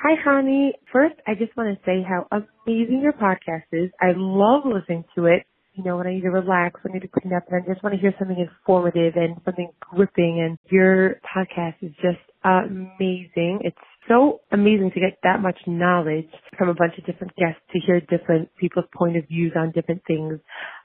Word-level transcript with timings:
Hi, 0.00 0.14
Hani. 0.24 0.70
First, 0.92 1.16
I 1.26 1.34
just 1.34 1.56
want 1.56 1.76
to 1.76 1.84
say 1.84 2.06
how 2.08 2.28
amazing 2.30 3.00
your 3.02 3.14
podcast 3.14 3.66
is. 3.72 3.90
I 4.00 4.12
love 4.14 4.62
listening 4.64 5.02
to 5.16 5.26
it. 5.26 5.42
You 5.74 5.82
know, 5.82 5.96
when 5.96 6.06
I 6.06 6.14
need 6.14 6.20
to 6.20 6.30
relax, 6.30 6.78
when 6.84 6.92
I 6.92 6.94
need 6.94 7.02
to 7.02 7.20
clean 7.20 7.34
up, 7.34 7.42
and 7.50 7.60
I 7.60 7.66
just 7.66 7.82
want 7.82 7.96
to 7.96 8.00
hear 8.00 8.14
something 8.16 8.38
informative 8.38 9.14
and 9.16 9.34
something 9.44 9.70
gripping. 9.80 10.38
And 10.38 10.56
your 10.70 11.20
podcast 11.26 11.82
is 11.82 11.90
just 12.00 12.22
amazing. 12.44 13.58
It's 13.64 13.76
so 14.06 14.40
amazing 14.52 14.92
to 14.94 15.00
get 15.00 15.18
that 15.24 15.42
much 15.42 15.58
knowledge 15.66 16.30
from 16.56 16.68
a 16.68 16.74
bunch 16.74 16.94
of 16.96 17.04
different 17.04 17.34
guests 17.34 17.60
to 17.72 17.80
hear 17.84 18.00
different 18.02 18.50
people's 18.54 18.86
point 18.96 19.16
of 19.16 19.26
views 19.26 19.52
on 19.56 19.72
different 19.72 20.02
things. 20.06 20.38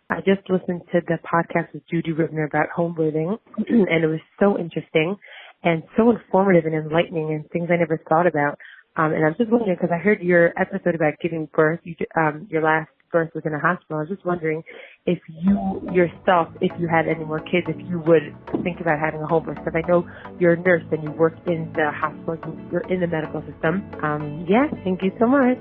I 0.10 0.22
just 0.26 0.50
listened 0.50 0.82
to 0.92 1.02
the 1.06 1.20
podcast 1.22 1.72
with 1.72 1.84
Judy 1.88 2.14
Ribner 2.14 2.48
about 2.48 2.70
home 2.76 2.96
birthing, 2.98 3.38
and 3.70 4.04
it 4.04 4.08
was 4.08 4.22
so 4.40 4.58
interesting 4.58 5.18
and 5.64 5.84
so 5.96 6.10
informative 6.10 6.66
and 6.66 6.76
enlightening 6.76 7.32
and 7.32 7.50
things 7.52 7.70
I 7.72 7.78
never 7.78 8.02
thought 8.10 8.28
about. 8.28 8.58
Um, 8.96 9.14
and 9.14 9.26
I'm 9.26 9.36
just 9.38 9.50
wondering 9.50 9.76
because 9.76 9.94
I 9.94 9.98
heard 9.98 10.22
your 10.22 10.54
episode 10.60 10.96
about 10.96 11.14
giving 11.22 11.48
birth. 11.54 11.80
You, 11.84 11.96
um, 12.16 12.48
your 12.50 12.62
last 12.62 12.90
birth 13.14 13.30
was 13.34 13.44
in 13.46 13.54
a 13.54 13.60
hospital. 13.60 13.98
I 13.98 14.00
was 14.02 14.10
just 14.10 14.26
wondering 14.26 14.64
if 15.06 15.20
you 15.30 15.82
yourself, 15.94 16.50
if 16.60 16.72
you 16.80 16.88
had 16.88 17.08
any 17.08 17.24
more 17.24 17.40
kids, 17.40 17.68
if 17.68 17.78
you 17.88 18.00
would 18.06 18.36
think 18.64 18.82
about 18.82 19.00
having 19.00 19.22
a 19.22 19.28
home 19.28 19.46
birth. 19.46 19.58
Because 19.64 19.82
I 19.82 19.88
know 19.88 20.08
you're 20.40 20.54
a 20.54 20.60
nurse 20.60 20.84
and 20.92 21.04
you 21.04 21.12
work 21.12 21.36
in 21.46 21.72
the 21.74 21.92
hospital, 21.92 22.58
you're 22.72 22.82
in 22.90 23.00
the 23.00 23.08
medical 23.08 23.42
system. 23.42 23.84
Um, 24.04 24.46
yeah, 24.50 24.68
thank 24.84 25.02
you 25.02 25.12
so 25.20 25.28
much. 25.28 25.58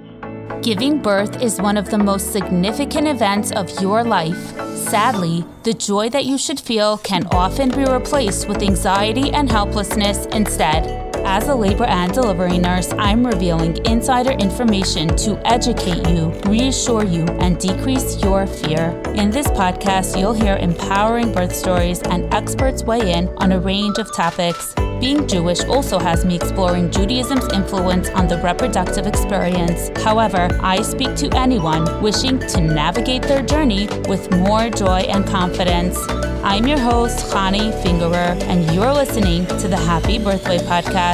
Giving 0.62 1.00
birth 1.00 1.42
is 1.42 1.60
one 1.60 1.76
of 1.76 1.90
the 1.90 1.98
most 1.98 2.32
significant 2.32 3.06
events 3.06 3.52
of 3.52 3.68
your 3.80 4.02
life. 4.02 4.56
Sadly, 4.76 5.44
the 5.62 5.74
joy 5.74 6.08
that 6.10 6.24
you 6.24 6.38
should 6.38 6.60
feel 6.60 6.98
can 6.98 7.26
often 7.32 7.70
be 7.70 7.84
replaced 7.84 8.48
with 8.48 8.62
anxiety 8.62 9.30
and 9.30 9.50
helplessness 9.50 10.26
instead. 10.26 11.01
As 11.24 11.48
a 11.48 11.54
labor 11.54 11.84
and 11.84 12.12
delivery 12.12 12.58
nurse, 12.58 12.92
I'm 12.92 13.26
revealing 13.26 13.84
insider 13.86 14.32
information 14.32 15.08
to 15.18 15.40
educate 15.46 16.08
you, 16.08 16.30
reassure 16.46 17.04
you, 17.04 17.24
and 17.40 17.58
decrease 17.58 18.22
your 18.22 18.46
fear. 18.46 18.90
In 19.14 19.30
this 19.30 19.46
podcast, 19.48 20.18
you'll 20.18 20.34
hear 20.34 20.56
empowering 20.56 21.32
birth 21.32 21.54
stories 21.54 22.00
and 22.02 22.32
experts 22.34 22.82
weigh 22.82 23.12
in 23.12 23.28
on 23.38 23.52
a 23.52 23.60
range 23.60 23.98
of 23.98 24.14
topics. 24.14 24.74
Being 25.00 25.26
Jewish 25.26 25.64
also 25.64 25.98
has 25.98 26.24
me 26.24 26.36
exploring 26.36 26.90
Judaism's 26.90 27.52
influence 27.52 28.08
on 28.10 28.28
the 28.28 28.38
reproductive 28.38 29.06
experience. 29.06 29.90
However, 30.04 30.48
I 30.62 30.82
speak 30.82 31.16
to 31.16 31.28
anyone 31.36 32.00
wishing 32.00 32.38
to 32.38 32.60
navigate 32.60 33.22
their 33.22 33.42
journey 33.42 33.88
with 34.08 34.30
more 34.30 34.70
joy 34.70 35.00
and 35.08 35.26
confidence. 35.26 35.98
I'm 36.44 36.66
your 36.66 36.78
host, 36.78 37.32
Hani 37.32 37.72
Fingerer, 37.82 38.40
and 38.44 38.72
you're 38.74 38.92
listening 38.92 39.46
to 39.58 39.68
the 39.68 39.76
Happy 39.76 40.18
Birthway 40.18 40.58
Podcast. 40.60 41.11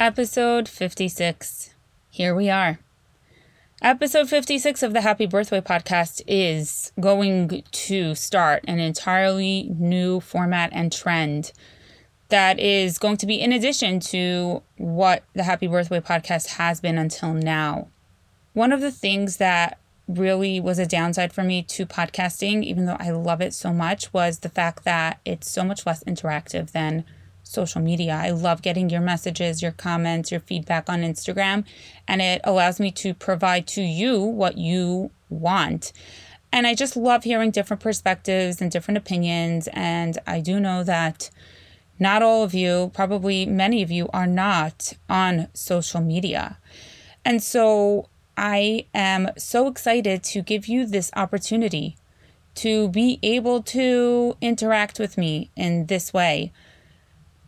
Episode 0.00 0.66
56. 0.66 1.74
Here 2.08 2.34
we 2.34 2.48
are. 2.48 2.78
Episode 3.82 4.30
56 4.30 4.82
of 4.82 4.94
the 4.94 5.02
Happy 5.02 5.26
Birthway 5.26 5.60
Podcast 5.60 6.22
is 6.26 6.90
going 6.98 7.62
to 7.70 8.14
start 8.14 8.64
an 8.66 8.78
entirely 8.78 9.70
new 9.78 10.20
format 10.20 10.70
and 10.72 10.90
trend 10.90 11.52
that 12.30 12.58
is 12.58 12.98
going 12.98 13.18
to 13.18 13.26
be 13.26 13.38
in 13.38 13.52
addition 13.52 14.00
to 14.00 14.62
what 14.78 15.24
the 15.34 15.42
Happy 15.42 15.68
Birthway 15.68 16.00
Podcast 16.00 16.52
has 16.56 16.80
been 16.80 16.96
until 16.96 17.34
now. 17.34 17.88
One 18.54 18.72
of 18.72 18.80
the 18.80 18.90
things 18.90 19.36
that 19.36 19.78
really 20.08 20.60
was 20.60 20.78
a 20.78 20.86
downside 20.86 21.32
for 21.34 21.42
me 21.42 21.62
to 21.64 21.84
podcasting, 21.84 22.62
even 22.62 22.86
though 22.86 22.96
I 22.98 23.10
love 23.10 23.42
it 23.42 23.52
so 23.52 23.70
much, 23.70 24.12
was 24.14 24.38
the 24.38 24.48
fact 24.48 24.84
that 24.84 25.20
it's 25.26 25.50
so 25.50 25.62
much 25.62 25.84
less 25.84 26.02
interactive 26.04 26.70
than 26.70 27.04
social 27.52 27.80
media. 27.80 28.18
I 28.20 28.30
love 28.30 28.62
getting 28.62 28.90
your 28.90 29.00
messages, 29.00 29.62
your 29.62 29.72
comments, 29.72 30.30
your 30.30 30.40
feedback 30.40 30.88
on 30.88 31.02
Instagram, 31.02 31.64
and 32.08 32.20
it 32.20 32.40
allows 32.44 32.80
me 32.80 32.90
to 32.92 33.14
provide 33.14 33.66
to 33.68 33.82
you 33.82 34.20
what 34.20 34.58
you 34.58 35.10
want. 35.28 35.92
And 36.52 36.66
I 36.66 36.74
just 36.74 36.96
love 36.96 37.24
hearing 37.24 37.50
different 37.50 37.82
perspectives 37.82 38.60
and 38.60 38.70
different 38.70 38.98
opinions. 38.98 39.68
And 39.72 40.18
I 40.26 40.40
do 40.40 40.60
know 40.60 40.84
that 40.84 41.30
not 41.98 42.22
all 42.22 42.42
of 42.42 42.52
you, 42.52 42.90
probably 42.94 43.46
many 43.46 43.82
of 43.82 43.90
you, 43.90 44.08
are 44.12 44.26
not 44.26 44.92
on 45.08 45.48
social 45.54 46.00
media. 46.00 46.58
And 47.24 47.42
so 47.42 48.08
I 48.36 48.86
am 48.94 49.30
so 49.38 49.66
excited 49.68 50.22
to 50.24 50.42
give 50.42 50.66
you 50.66 50.86
this 50.86 51.10
opportunity 51.14 51.96
to 52.54 52.88
be 52.88 53.18
able 53.22 53.62
to 53.62 54.36
interact 54.40 54.98
with 54.98 55.16
me 55.16 55.50
in 55.56 55.86
this 55.86 56.12
way. 56.12 56.52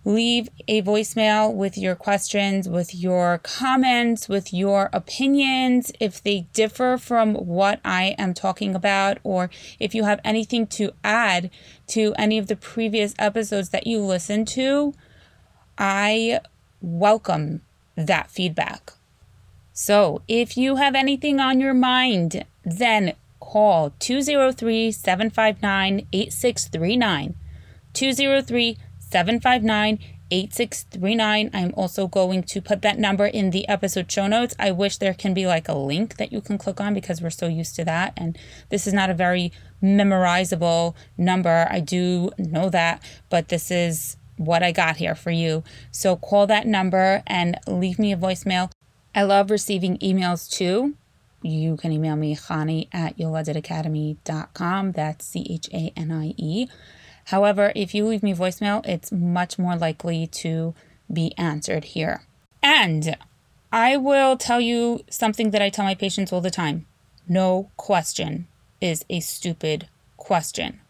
Leave 0.07 0.51
a 0.69 0.83
voicemail 0.83 1.53
with 1.55 1.79
your 1.79 1.95
questions, 1.95 2.69
with 2.69 2.95
your 2.95 3.39
comments, 3.39 4.29
with 4.29 4.53
your 4.53 4.91
opinions. 4.93 5.91
If 5.99 6.23
they 6.23 6.47
differ 6.53 6.99
from 6.99 7.35
what 7.35 7.81
I 7.85 8.15
am 8.19 8.35
talking 8.35 8.75
about, 8.75 9.17
or 9.25 9.49
if 9.81 9.95
you 9.95 10.05
have 10.05 10.21
anything 10.23 10.67
to 10.69 10.93
add 11.03 11.51
to 11.89 12.15
any 12.19 12.37
of 12.37 12.49
the 12.49 12.57
previous 12.57 13.15
episodes 13.19 13.71
that 13.71 13.87
you 13.87 14.01
listened 14.01 14.47
to, 14.49 14.93
I 15.79 16.41
welcome 16.83 17.63
that 17.97 18.31
feedback. 18.31 18.93
So 19.73 20.21
if 20.29 20.57
you 20.57 20.77
have 20.77 20.95
anything 20.95 21.41
on 21.41 21.61
your 21.61 21.75
mind, 21.75 22.45
then 22.63 23.15
call 23.41 23.95
203 23.99 24.93
759 24.93 26.07
8639. 26.13 27.35
203 27.95 28.79
759 29.15 30.01
8639. 30.33 31.51
I'm 31.55 31.73
also 31.77 32.09
going 32.09 32.43
to 32.43 32.61
put 32.61 32.83
that 32.83 32.99
number 32.99 33.27
in 33.27 33.51
the 33.51 33.69
episode 33.69 34.11
show 34.11 34.27
notes. 34.27 34.57
I 34.59 34.73
wish 34.73 34.97
there 34.97 35.15
can 35.15 35.35
be 35.35 35.47
like 35.47 35.69
a 35.69 35.75
link 35.75 36.17
that 36.17 36.33
you 36.33 36.41
can 36.41 36.59
click 36.59 36.81
on 36.81 36.95
because 36.95 37.23
we're 37.23 37.31
so 37.31 37.47
used 37.47 37.77
to 37.77 37.85
that. 37.85 38.15
And 38.17 38.37
this 38.71 38.89
is 38.89 38.93
not 38.93 39.11
a 39.11 39.15
very 39.15 39.53
memorizable 39.81 40.97
number. 41.17 41.69
I 41.71 41.79
do 41.79 42.31
know 42.39 42.71
that, 42.71 43.05
but 43.31 43.51
this 43.51 43.71
is 43.71 44.17
what 44.37 44.65
I 44.65 44.73
got 44.73 44.97
here 44.97 45.15
for 45.15 45.31
you. 45.31 45.63
So 45.93 46.17
call 46.17 46.49
that 46.49 46.67
number 46.67 47.23
and 47.29 47.57
leave 47.69 48.01
me 48.01 48.13
a 48.13 48.17
voicemail. 48.17 48.73
I 49.15 49.23
love 49.23 49.49
receiving 49.49 49.97
emails 49.99 50.51
too. 50.51 50.97
You 51.41 51.77
can 51.77 51.93
email 51.93 52.17
me, 52.17 52.35
Chanie 52.35 52.89
at 52.93 53.17
yoledetacademy.com. 53.17 54.91
That's 54.91 55.25
C 55.25 55.47
H 55.49 55.69
A 55.73 55.93
N 55.95 56.11
I 56.11 56.35
E. 56.37 56.67
However, 57.27 57.73
if 57.75 57.95
you 57.95 58.07
leave 58.07 58.23
me 58.23 58.35
voicemail, 58.35 58.87
it's 58.87 59.11
much 59.13 59.59
more 59.59 59.77
likely 59.77 60.27
to 60.29 60.75
be 61.13 61.33
answered 61.39 61.85
here. 61.85 62.23
And 62.63 63.17
I 63.73 63.97
will 63.97 64.37
tell 64.37 64.61
you 64.61 65.01
something 65.11 65.51
that 65.51 65.63
I 65.63 65.69
tell 65.69 65.85
my 65.85 65.95
patients 65.95 66.33
all 66.33 66.41
the 66.41 66.51
time 66.51 66.87
no 67.29 67.71
question 67.77 68.47
is 68.81 69.05
a 69.09 69.21
stupid 69.21 69.89
question. 70.17 70.81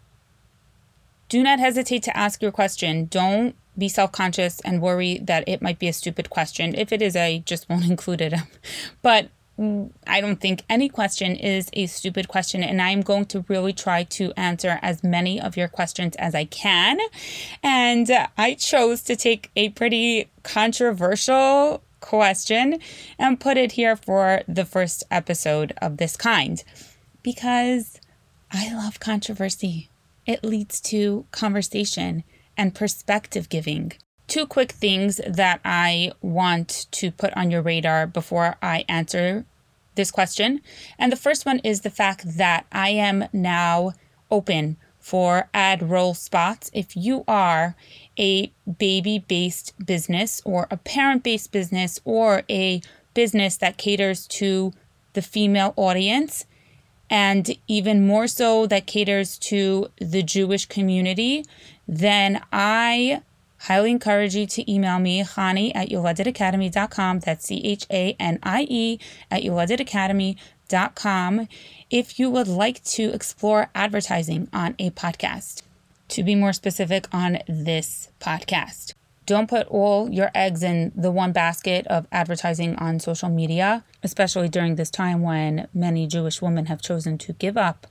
Do 1.28 1.43
not 1.43 1.59
hesitate 1.59 2.03
to 2.05 2.17
ask 2.17 2.43
your 2.43 2.53
question. 2.53 3.06
Don't 3.06 3.55
be 3.77 3.89
self 3.89 4.12
conscious 4.12 4.61
and 4.61 4.81
worry 4.81 5.19
that 5.19 5.44
it 5.49 5.62
might 5.62 5.78
be 5.78 5.89
a 5.89 5.93
stupid 5.93 6.31
question. 6.31 6.75
If 6.75 6.93
it 6.93 7.03
is, 7.03 7.17
I 7.17 7.39
just 7.39 7.69
won't 7.69 7.85
include 7.91 8.20
it. 8.20 8.35
but 9.03 9.29
I 9.56 10.21
don't 10.21 10.41
think 10.41 10.65
any 10.69 10.89
question 10.89 11.37
is 11.37 11.69
a 11.75 11.87
stupid 11.87 12.27
question, 12.27 12.65
and 12.65 12.83
I'm 12.83 13.03
going 13.03 13.27
to 13.27 13.45
really 13.49 13.73
try 13.73 14.03
to 14.05 14.33
answer 14.37 14.81
as 14.83 15.05
many 15.05 15.41
of 15.41 15.56
your 15.56 15.69
questions 15.69 16.17
as 16.17 16.35
I 16.35 16.45
can. 16.45 16.99
And 17.62 18.11
I 18.37 18.55
chose 18.55 19.03
to 19.03 19.15
take 19.15 19.51
a 19.55 19.69
pretty 19.69 20.29
controversial 20.43 21.83
question 22.01 22.81
and 23.19 23.41
put 23.41 23.56
it 23.56 23.73
here 23.73 23.97
for 23.97 24.43
the 24.49 24.65
first 24.65 25.05
episode 25.11 25.73
of 25.81 25.97
this 25.97 26.17
kind 26.17 26.62
because 27.23 28.00
I 28.50 28.75
love 28.75 29.00
controversy. 29.00 29.89
It 30.27 30.45
leads 30.45 30.81
to 30.83 31.27
conversation 31.31 32.25
and 32.57 32.75
perspective 32.75 33.49
giving. 33.49 33.93
Two 34.26 34.47
quick 34.47 34.73
things 34.73 35.21
that 35.26 35.61
I 35.65 36.12
want 36.23 36.87
to 36.93 37.11
put 37.11 37.37
on 37.37 37.50
your 37.50 37.62
radar 37.62 38.06
before 38.06 38.56
I 38.62 38.85
answer 38.88 39.44
this 39.94 40.11
question. 40.11 40.61
And 40.99 41.12
the 41.12 41.17
first 41.17 41.47
one 41.47 41.59
is 41.61 41.82
the 41.82 41.91
fact 41.91 42.37
that 42.38 42.67
I 42.73 42.91
am 42.91 43.29
now 43.32 43.93
open 44.31 44.76
for 44.99 45.49
ad 45.53 45.82
roll 45.82 46.15
spots 46.15 46.71
if 46.73 46.97
you 46.97 47.25
are 47.29 47.76
a 48.19 48.50
baby 48.79 49.19
based 49.19 49.75
business 49.85 50.41
or 50.47 50.67
a 50.71 50.79
parent 50.79 51.23
based 51.23 51.53
business 51.53 52.00
or 52.05 52.43
a 52.49 52.81
business 53.12 53.59
that 53.59 53.76
caters 53.76 54.26
to 54.26 54.73
the 55.12 55.21
female 55.23 55.75
audience 55.76 56.47
and 57.11 57.56
even 57.69 58.06
more 58.06 58.26
so 58.26 58.67
that 58.67 58.87
caters 58.87 59.37
to 59.37 59.88
the 60.00 60.23
Jewish 60.23 60.65
community, 60.67 61.44
then 61.87 62.43
I 62.50 63.21
highly 63.64 63.90
encourage 63.90 64.34
you 64.34 64.46
to 64.46 64.70
email 64.70 64.99
me, 64.99 65.22
Chanie 65.22 65.72
at 65.75 65.88
yoledetacademy.com. 65.88 67.20
That's 67.20 67.46
C 67.46 67.62
H 67.64 67.87
A 67.90 68.14
N 68.20 68.38
I 68.43 68.66
E 68.69 68.99
at 69.31 69.43
yoledetacademy.com 69.43 71.49
if 71.90 72.19
you 72.19 72.31
would 72.31 72.49
like 72.49 72.82
to 72.84 73.05
explore 73.11 73.70
advertising 73.75 74.49
on 74.52 74.75
a 74.78 74.90
podcast. 74.90 75.62
To 76.08 76.22
be 76.22 76.34
more 76.34 76.52
specific 76.52 77.08
on 77.12 77.38
this 77.49 78.11
podcast, 78.20 78.93
don't 79.25 79.49
put 79.49 79.66
all 79.69 80.11
your 80.11 80.31
eggs 80.34 80.62
in 80.62 80.93
the 80.94 81.11
one 81.11 81.32
basket 81.32 81.87
of 81.87 82.06
advertising 82.12 82.76
on 82.76 83.00
social 83.00 83.31
media, 83.31 83.82
especially 84.02 84.50
during 84.50 84.76
this 84.76 84.90
time 84.90 85.22
when 85.22 85.66
many 85.72 86.06
Jewish 86.06 86.43
women 86.43 86.66
have 86.66 86.82
chosen 86.82 87.16
to 87.19 87.32
give 87.32 87.56
up 87.56 87.87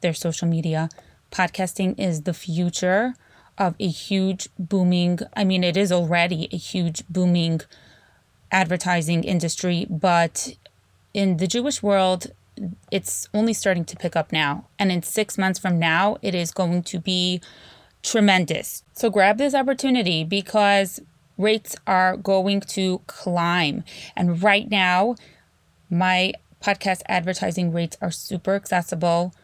their 0.00 0.14
social 0.14 0.48
media. 0.48 0.88
Podcasting 1.30 1.94
is 1.98 2.22
the 2.22 2.32
future 2.32 3.12
of 3.58 3.74
a 3.78 3.88
huge 3.88 4.48
booming, 4.58 5.18
I 5.36 5.44
mean, 5.44 5.64
it 5.64 5.76
is 5.76 5.90
already 5.90 6.48
a 6.52 6.56
huge 6.56 7.02
booming 7.08 7.60
advertising 8.50 9.24
industry, 9.24 9.86
but 9.90 10.56
in 11.12 11.36
the 11.38 11.46
Jewish 11.46 11.82
world, 11.82 12.32
it's 12.90 13.28
only 13.34 13.52
starting 13.52 13.84
to 13.84 13.96
pick 13.96 14.16
up 14.16 14.32
now. 14.32 14.66
And 14.78 14.90
in 14.90 15.02
six 15.02 15.36
months 15.36 15.58
from 15.58 15.78
now, 15.78 16.18
it 16.22 16.34
is 16.34 16.50
going 16.50 16.82
to 16.84 16.98
be 16.98 17.40
tremendous. 18.02 18.82
So 18.94 19.10
grab 19.10 19.38
this 19.38 19.54
opportunity 19.54 20.24
because 20.24 21.00
rates 21.36 21.76
are 21.86 22.16
going 22.16 22.60
to 22.60 23.00
climb. 23.06 23.84
And 24.16 24.42
right 24.42 24.70
now, 24.70 25.16
my 25.90 26.32
podcast 26.62 27.02
advertising 27.08 27.72
rates 27.72 27.96
are 28.00 28.10
super 28.10 28.54
accessible, 28.54 29.34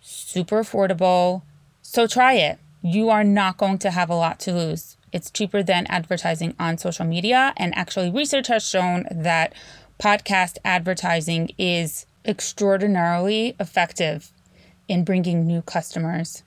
super 0.00 0.62
affordable. 0.62 1.42
So 1.82 2.06
try 2.06 2.34
it 2.34 2.58
you 2.82 3.10
are 3.10 3.24
not 3.24 3.56
going 3.56 3.78
to 3.78 3.90
have 3.90 4.10
a 4.10 4.14
lot 4.14 4.40
to 4.40 4.52
lose. 4.52 4.96
It's 5.12 5.30
cheaper 5.30 5.62
than 5.62 5.86
advertising 5.86 6.54
on 6.58 6.78
social 6.78 7.04
media. 7.04 7.52
And 7.56 7.74
actually, 7.76 8.10
research 8.10 8.46
has 8.48 8.66
shown 8.66 9.06
that 9.10 9.54
podcast 9.98 10.58
advertising 10.64 11.50
is 11.58 12.06
extraordinarily 12.24 13.56
effective 13.58 14.32
in 14.88 15.04
bringing 15.04 15.46
new 15.46 15.62
customers. 15.62 16.42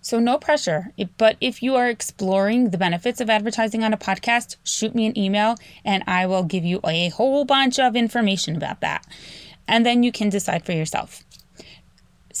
So, 0.00 0.18
no 0.18 0.38
pressure. 0.38 0.92
But 1.18 1.36
if 1.40 1.62
you 1.62 1.74
are 1.74 1.88
exploring 1.88 2.70
the 2.70 2.78
benefits 2.78 3.20
of 3.20 3.28
advertising 3.28 3.84
on 3.84 3.92
a 3.92 3.98
podcast, 3.98 4.56
shoot 4.64 4.94
me 4.94 5.06
an 5.06 5.18
email 5.18 5.56
and 5.84 6.02
I 6.06 6.26
will 6.26 6.44
give 6.44 6.64
you 6.64 6.80
a 6.84 7.10
whole 7.10 7.44
bunch 7.44 7.78
of 7.78 7.96
information 7.96 8.56
about 8.56 8.80
that. 8.80 9.06
And 9.66 9.84
then 9.84 10.02
you 10.02 10.12
can 10.12 10.30
decide 10.30 10.64
for 10.64 10.72
yourself. 10.72 11.24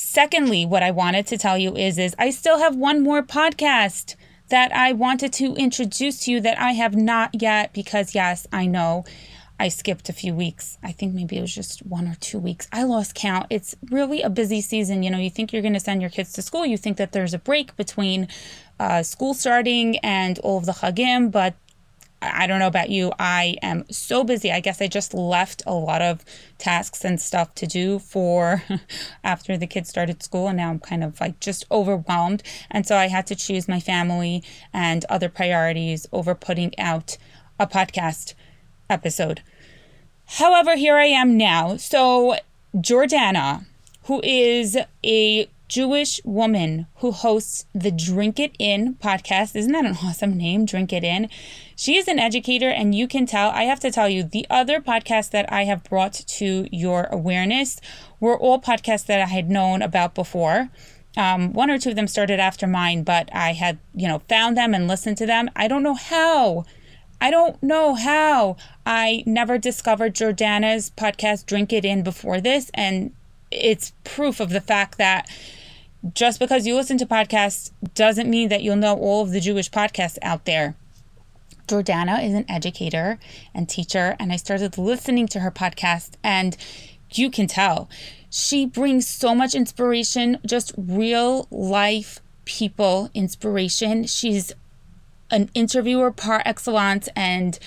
Secondly, 0.00 0.64
what 0.64 0.84
I 0.84 0.92
wanted 0.92 1.26
to 1.26 1.36
tell 1.36 1.58
you 1.58 1.74
is 1.74 1.98
is 1.98 2.14
I 2.20 2.30
still 2.30 2.60
have 2.60 2.76
one 2.76 3.02
more 3.02 3.20
podcast 3.20 4.14
that 4.48 4.72
I 4.72 4.92
wanted 4.92 5.32
to 5.34 5.54
introduce 5.54 6.20
to 6.20 6.30
you 6.30 6.40
that 6.40 6.56
I 6.56 6.70
have 6.72 6.94
not 6.94 7.42
yet 7.42 7.72
because 7.72 8.14
yes, 8.14 8.46
I 8.52 8.66
know 8.66 9.04
I 9.58 9.66
skipped 9.66 10.08
a 10.08 10.12
few 10.12 10.32
weeks. 10.32 10.78
I 10.84 10.92
think 10.92 11.14
maybe 11.14 11.36
it 11.36 11.40
was 11.40 11.52
just 11.52 11.84
one 11.84 12.06
or 12.06 12.14
two 12.20 12.38
weeks. 12.38 12.68
I 12.72 12.84
lost 12.84 13.16
count. 13.16 13.46
It's 13.50 13.74
really 13.90 14.22
a 14.22 14.30
busy 14.30 14.60
season. 14.60 15.02
You 15.02 15.10
know, 15.10 15.18
you 15.18 15.30
think 15.30 15.52
you're 15.52 15.62
going 15.62 15.74
to 15.74 15.80
send 15.80 16.00
your 16.00 16.10
kids 16.10 16.32
to 16.34 16.42
school, 16.42 16.64
you 16.64 16.76
think 16.76 16.96
that 16.98 17.10
there's 17.10 17.34
a 17.34 17.38
break 17.40 17.74
between 17.74 18.28
uh, 18.78 19.02
school 19.02 19.34
starting 19.34 19.98
and 19.98 20.38
all 20.38 20.58
of 20.58 20.66
the 20.66 20.72
Chagim, 20.74 21.32
but 21.32 21.54
I 22.20 22.46
don't 22.46 22.58
know 22.58 22.66
about 22.66 22.90
you. 22.90 23.12
I 23.18 23.56
am 23.62 23.84
so 23.90 24.24
busy. 24.24 24.50
I 24.50 24.60
guess 24.60 24.80
I 24.82 24.88
just 24.88 25.14
left 25.14 25.62
a 25.66 25.72
lot 25.72 26.02
of 26.02 26.24
tasks 26.58 27.04
and 27.04 27.20
stuff 27.20 27.54
to 27.56 27.66
do 27.66 27.98
for 28.00 28.62
after 29.24 29.56
the 29.56 29.66
kids 29.66 29.88
started 29.88 30.22
school. 30.22 30.48
And 30.48 30.56
now 30.56 30.70
I'm 30.70 30.80
kind 30.80 31.04
of 31.04 31.20
like 31.20 31.38
just 31.38 31.64
overwhelmed. 31.70 32.42
And 32.70 32.86
so 32.86 32.96
I 32.96 33.06
had 33.06 33.26
to 33.28 33.36
choose 33.36 33.68
my 33.68 33.78
family 33.78 34.42
and 34.72 35.04
other 35.08 35.28
priorities 35.28 36.06
over 36.12 36.34
putting 36.34 36.76
out 36.78 37.16
a 37.58 37.66
podcast 37.66 38.34
episode. 38.90 39.42
However, 40.26 40.76
here 40.76 40.96
I 40.96 41.06
am 41.06 41.36
now. 41.36 41.76
So, 41.76 42.36
Jordana, 42.74 43.64
who 44.04 44.20
is 44.22 44.76
a 45.04 45.48
Jewish 45.68 46.20
woman 46.24 46.86
who 46.96 47.12
hosts 47.12 47.66
the 47.74 47.90
Drink 47.90 48.40
It 48.40 48.54
In 48.58 48.94
podcast. 48.94 49.54
Isn't 49.54 49.72
that 49.72 49.84
an 49.84 49.98
awesome 50.04 50.36
name? 50.36 50.64
Drink 50.64 50.92
It 50.92 51.04
In. 51.04 51.28
She 51.76 51.96
is 51.96 52.08
an 52.08 52.18
educator, 52.18 52.70
and 52.70 52.94
you 52.94 53.06
can 53.06 53.26
tell, 53.26 53.50
I 53.50 53.64
have 53.64 53.80
to 53.80 53.90
tell 53.90 54.08
you, 54.08 54.22
the 54.22 54.46
other 54.50 54.80
podcasts 54.80 55.30
that 55.30 55.52
I 55.52 55.64
have 55.64 55.84
brought 55.84 56.14
to 56.14 56.66
your 56.72 57.04
awareness 57.04 57.80
were 58.18 58.38
all 58.38 58.60
podcasts 58.60 59.06
that 59.06 59.20
I 59.20 59.26
had 59.26 59.50
known 59.50 59.82
about 59.82 60.14
before. 60.14 60.70
Um, 61.16 61.52
one 61.52 61.70
or 61.70 61.78
two 61.78 61.90
of 61.90 61.96
them 61.96 62.08
started 62.08 62.40
after 62.40 62.66
mine, 62.66 63.02
but 63.02 63.28
I 63.32 63.52
had, 63.52 63.78
you 63.94 64.08
know, 64.08 64.20
found 64.28 64.56
them 64.56 64.74
and 64.74 64.88
listened 64.88 65.18
to 65.18 65.26
them. 65.26 65.50
I 65.54 65.68
don't 65.68 65.82
know 65.82 65.94
how. 65.94 66.64
I 67.20 67.30
don't 67.30 67.60
know 67.62 67.94
how 67.94 68.56
I 68.86 69.24
never 69.26 69.58
discovered 69.58 70.14
Jordana's 70.14 70.90
podcast, 70.96 71.46
Drink 71.46 71.72
It 71.72 71.84
In, 71.84 72.02
before 72.02 72.40
this. 72.40 72.70
And 72.74 73.12
it's 73.50 73.92
proof 74.04 74.40
of 74.40 74.50
the 74.50 74.60
fact 74.60 74.98
that 74.98 75.28
just 76.14 76.38
because 76.38 76.66
you 76.66 76.74
listen 76.74 76.98
to 76.98 77.06
podcasts 77.06 77.72
doesn't 77.94 78.30
mean 78.30 78.48
that 78.48 78.62
you'll 78.62 78.76
know 78.76 78.96
all 78.96 79.22
of 79.22 79.30
the 79.30 79.40
Jewish 79.40 79.70
podcasts 79.70 80.18
out 80.22 80.44
there. 80.44 80.76
Jordana 81.66 82.24
is 82.24 82.32
an 82.32 82.46
educator 82.48 83.18
and 83.54 83.68
teacher, 83.68 84.16
and 84.18 84.32
I 84.32 84.36
started 84.36 84.78
listening 84.78 85.28
to 85.28 85.40
her 85.40 85.50
podcast, 85.50 86.12
and 86.24 86.56
you 87.12 87.30
can 87.30 87.46
tell 87.46 87.88
she 88.30 88.66
brings 88.66 89.06
so 89.06 89.34
much 89.34 89.54
inspiration, 89.54 90.38
just 90.46 90.72
real 90.76 91.46
life 91.50 92.20
people 92.44 93.10
inspiration. 93.14 94.04
She's 94.04 94.52
an 95.30 95.50
interviewer 95.54 96.10
par 96.10 96.42
excellence, 96.44 97.08
and 97.14 97.58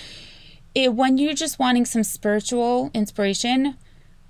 it, 0.74 0.94
when 0.94 1.18
you're 1.18 1.34
just 1.34 1.60
wanting 1.60 1.86
some 1.86 2.04
spiritual 2.04 2.90
inspiration, 2.94 3.78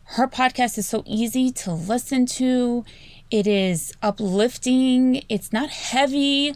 her 0.03 0.27
podcast 0.27 0.77
is 0.77 0.87
so 0.87 1.03
easy 1.05 1.51
to 1.51 1.71
listen 1.71 2.25
to. 2.25 2.83
It 3.31 3.47
is 3.47 3.93
uplifting, 4.01 5.23
it's 5.29 5.53
not 5.53 5.69
heavy. 5.69 6.53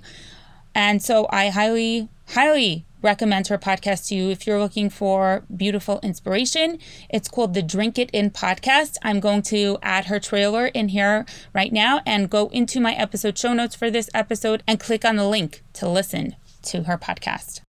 And 0.75 1.01
so 1.01 1.25
I 1.29 1.49
highly, 1.49 2.09
highly 2.29 2.85
recommend 3.01 3.47
her 3.47 3.57
podcast 3.57 4.09
to 4.09 4.15
you 4.15 4.29
if 4.29 4.45
you're 4.45 4.59
looking 4.59 4.89
for 4.89 5.45
beautiful 5.55 6.01
inspiration. 6.03 6.79
It's 7.09 7.29
called 7.29 7.53
the 7.53 7.61
Drink 7.61 7.97
It 7.97 8.09
In 8.11 8.29
podcast. 8.29 8.97
I'm 9.03 9.21
going 9.21 9.43
to 9.43 9.77
add 9.81 10.05
her 10.05 10.19
trailer 10.19 10.67
in 10.67 10.89
here 10.89 11.25
right 11.53 11.71
now 11.71 12.01
and 12.05 12.29
go 12.29 12.47
into 12.49 12.81
my 12.81 12.93
episode 12.93 13.37
show 13.37 13.53
notes 13.53 13.75
for 13.75 13.89
this 13.89 14.09
episode 14.13 14.61
and 14.67 14.79
click 14.79 15.05
on 15.05 15.15
the 15.15 15.27
link 15.27 15.63
to 15.73 15.87
listen 15.87 16.35
to 16.63 16.83
her 16.83 16.97
podcast. 16.97 17.61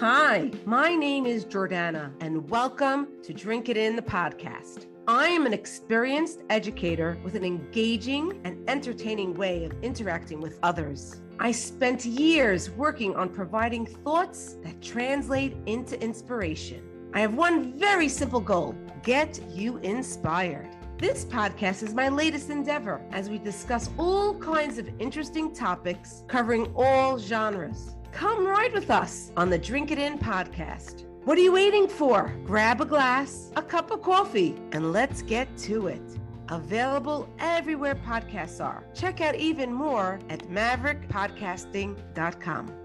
Hi, 0.00 0.50
my 0.64 0.94
name 0.94 1.26
is 1.26 1.44
Jordana, 1.44 2.10
and 2.22 2.48
welcome 2.48 3.06
to 3.22 3.34
Drink 3.34 3.68
It 3.68 3.76
In 3.76 3.96
the 3.96 4.00
podcast. 4.00 4.86
I 5.06 5.26
am 5.26 5.44
an 5.44 5.52
experienced 5.52 6.40
educator 6.48 7.18
with 7.22 7.34
an 7.34 7.44
engaging 7.44 8.40
and 8.44 8.66
entertaining 8.66 9.34
way 9.34 9.66
of 9.66 9.74
interacting 9.82 10.40
with 10.40 10.58
others. 10.62 11.20
I 11.38 11.52
spent 11.52 12.06
years 12.06 12.70
working 12.70 13.14
on 13.14 13.28
providing 13.28 13.84
thoughts 13.84 14.56
that 14.62 14.80
translate 14.80 15.54
into 15.66 16.02
inspiration. 16.02 16.82
I 17.12 17.20
have 17.20 17.34
one 17.34 17.78
very 17.78 18.08
simple 18.08 18.40
goal 18.40 18.74
get 19.02 19.38
you 19.50 19.76
inspired. 19.80 20.70
This 20.96 21.26
podcast 21.26 21.82
is 21.82 21.92
my 21.92 22.08
latest 22.08 22.48
endeavor 22.48 23.02
as 23.10 23.28
we 23.28 23.36
discuss 23.36 23.90
all 23.98 24.32
kinds 24.38 24.78
of 24.78 24.88
interesting 24.98 25.54
topics 25.54 26.24
covering 26.26 26.72
all 26.74 27.18
genres. 27.18 27.96
Come 28.12 28.46
ride 28.46 28.72
with 28.72 28.90
us 28.90 29.32
on 29.36 29.50
the 29.50 29.58
Drink 29.58 29.90
It 29.90 29.98
In 29.98 30.16
podcast. 30.18 31.04
What 31.24 31.36
are 31.38 31.42
you 31.42 31.52
waiting 31.52 31.88
for? 31.88 32.32
Grab 32.44 32.80
a 32.80 32.84
glass, 32.84 33.50
a 33.56 33.62
cup 33.62 33.90
of 33.90 34.02
coffee, 34.02 34.54
and 34.72 34.92
let's 34.92 35.22
get 35.22 35.56
to 35.58 35.88
it. 35.88 36.02
Available 36.48 37.28
everywhere 37.38 37.94
podcasts 37.94 38.64
are. 38.64 38.84
Check 38.94 39.20
out 39.20 39.34
even 39.36 39.72
more 39.72 40.18
at 40.28 40.48
maverickpodcasting.com. 40.48 42.76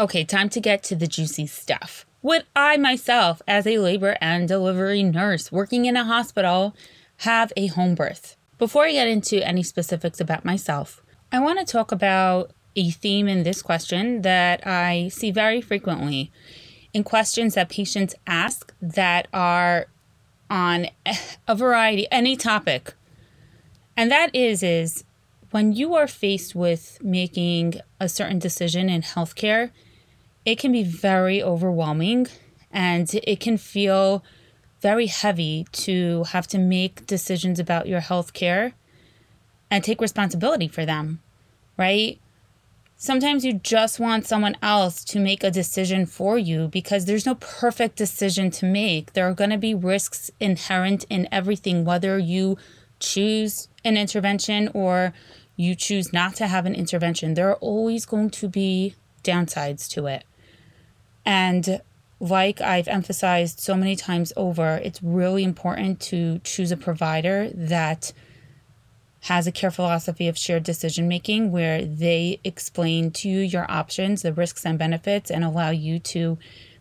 Okay, 0.00 0.24
time 0.24 0.48
to 0.48 0.60
get 0.60 0.82
to 0.84 0.96
the 0.96 1.06
juicy 1.06 1.46
stuff. 1.46 2.06
Would 2.22 2.46
I 2.56 2.78
myself, 2.78 3.42
as 3.46 3.66
a 3.66 3.78
labor 3.78 4.16
and 4.20 4.48
delivery 4.48 5.02
nurse 5.02 5.52
working 5.52 5.84
in 5.84 5.96
a 5.96 6.04
hospital, 6.04 6.74
have 7.18 7.52
a 7.56 7.66
home 7.68 7.94
birth? 7.94 8.36
Before 8.58 8.86
I 8.86 8.92
get 8.92 9.08
into 9.08 9.46
any 9.46 9.62
specifics 9.62 10.20
about 10.20 10.44
myself, 10.44 11.02
I 11.32 11.38
want 11.38 11.60
to 11.60 11.64
talk 11.64 11.92
about 11.92 12.50
a 12.74 12.90
theme 12.90 13.28
in 13.28 13.44
this 13.44 13.62
question 13.62 14.22
that 14.22 14.66
I 14.66 15.08
see 15.08 15.30
very 15.30 15.60
frequently. 15.60 16.30
in 16.92 17.04
questions 17.04 17.54
that 17.54 17.68
patients 17.68 18.16
ask 18.26 18.74
that 18.82 19.28
are 19.32 19.86
on 20.50 20.88
a 21.46 21.54
variety, 21.54 22.08
any 22.10 22.36
topic. 22.36 22.94
And 23.96 24.10
that 24.10 24.34
is, 24.34 24.62
is 24.64 25.04
when 25.52 25.72
you 25.72 25.94
are 25.94 26.08
faced 26.08 26.56
with 26.56 26.98
making 27.00 27.74
a 28.00 28.08
certain 28.08 28.40
decision 28.40 28.88
in 28.88 29.02
healthcare, 29.02 29.70
it 30.44 30.58
can 30.58 30.72
be 30.72 30.82
very 30.82 31.40
overwhelming 31.40 32.26
and 32.72 33.08
it 33.22 33.38
can 33.38 33.56
feel 33.56 34.24
very 34.80 35.06
heavy 35.06 35.66
to 35.70 36.24
have 36.24 36.48
to 36.48 36.58
make 36.58 37.06
decisions 37.06 37.60
about 37.60 37.86
your 37.86 38.00
healthcare 38.00 38.72
and 39.70 39.84
take 39.84 40.00
responsibility 40.00 40.68
for 40.68 40.84
them, 40.84 41.20
right? 41.76 42.18
Sometimes 42.96 43.44
you 43.44 43.54
just 43.54 43.98
want 43.98 44.26
someone 44.26 44.56
else 44.60 45.04
to 45.04 45.18
make 45.18 45.42
a 45.42 45.50
decision 45.50 46.04
for 46.04 46.36
you 46.36 46.68
because 46.68 47.06
there's 47.06 47.24
no 47.24 47.36
perfect 47.36 47.96
decision 47.96 48.50
to 48.50 48.66
make. 48.66 49.14
There 49.14 49.26
are 49.26 49.32
going 49.32 49.50
to 49.50 49.56
be 49.56 49.74
risks 49.74 50.30
inherent 50.38 51.04
in 51.08 51.26
everything, 51.32 51.84
whether 51.84 52.18
you 52.18 52.58
choose 52.98 53.68
an 53.84 53.96
intervention 53.96 54.68
or 54.74 55.14
you 55.56 55.74
choose 55.74 56.12
not 56.12 56.34
to 56.36 56.46
have 56.46 56.66
an 56.66 56.74
intervention. 56.74 57.34
There 57.34 57.48
are 57.48 57.56
always 57.56 58.04
going 58.04 58.30
to 58.30 58.48
be 58.48 58.94
downsides 59.24 59.88
to 59.90 60.06
it. 60.06 60.24
And 61.24 61.80
like 62.18 62.60
I've 62.60 62.88
emphasized 62.88 63.60
so 63.60 63.74
many 63.74 63.96
times 63.96 64.32
over, 64.36 64.76
it's 64.82 65.02
really 65.02 65.42
important 65.42 66.00
to 66.00 66.40
choose 66.44 66.70
a 66.70 66.76
provider 66.76 67.48
that 67.54 68.12
has 69.24 69.46
a 69.46 69.52
care 69.52 69.70
philosophy 69.70 70.28
of 70.28 70.38
shared 70.38 70.62
decision 70.62 71.06
making 71.06 71.52
where 71.52 71.84
they 71.84 72.40
explain 72.42 73.10
to 73.10 73.28
you 73.28 73.40
your 73.40 73.70
options, 73.70 74.22
the 74.22 74.32
risks 74.32 74.64
and 74.64 74.78
benefits, 74.78 75.30
and 75.30 75.44
allow 75.44 75.70
you 75.70 75.98
to 75.98 76.38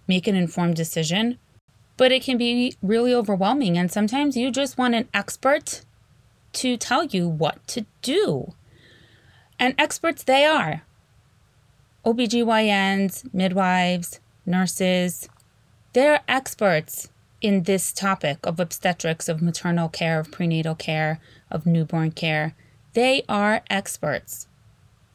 make 0.08 0.28
an 0.28 0.36
informed 0.36 0.76
decision. 0.76 1.38
But 1.98 2.12
it 2.14 2.24
can 2.24 2.38
be 2.38 2.76
really 2.82 3.14
overwhelming, 3.14 3.78
and 3.78 3.92
sometimes 3.92 4.38
you 4.38 4.52
just 4.52 4.78
want 4.78 4.96
an 4.96 5.10
expert 5.14 5.84
to 6.54 6.78
tell 6.78 7.06
you 7.06 7.28
what 7.28 7.66
to 7.68 7.86
do. 8.02 8.54
And 9.60 9.76
experts 9.78 10.24
they 10.24 10.46
are 10.46 10.84
OBGYNs, 12.06 13.34
midwives, 13.34 14.22
nurses, 14.46 15.28
they're 15.92 16.22
experts 16.28 17.10
in 17.42 17.64
this 17.64 17.92
topic 17.92 18.40
of 18.44 18.60
obstetrics, 18.60 19.30
of 19.30 19.42
maternal 19.42 19.90
care, 19.90 20.20
of 20.20 20.32
prenatal 20.32 20.76
care, 20.76 21.20
of 21.50 21.66
newborn 21.66 22.12
care. 22.12 22.56
They 22.94 23.24
are 23.30 23.62
experts. 23.70 24.48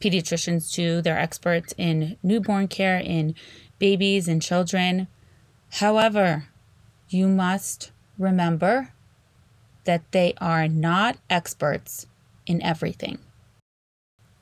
Pediatricians, 0.00 0.72
too, 0.72 1.02
they're 1.02 1.18
experts 1.18 1.74
in 1.76 2.16
newborn 2.22 2.68
care, 2.68 2.98
in 2.98 3.34
babies 3.78 4.28
and 4.28 4.40
children. 4.40 5.08
However, 5.72 6.48
you 7.08 7.28
must 7.28 7.90
remember 8.18 8.92
that 9.84 10.10
they 10.12 10.34
are 10.40 10.68
not 10.68 11.18
experts 11.28 12.06
in 12.46 12.62
everything. 12.62 13.18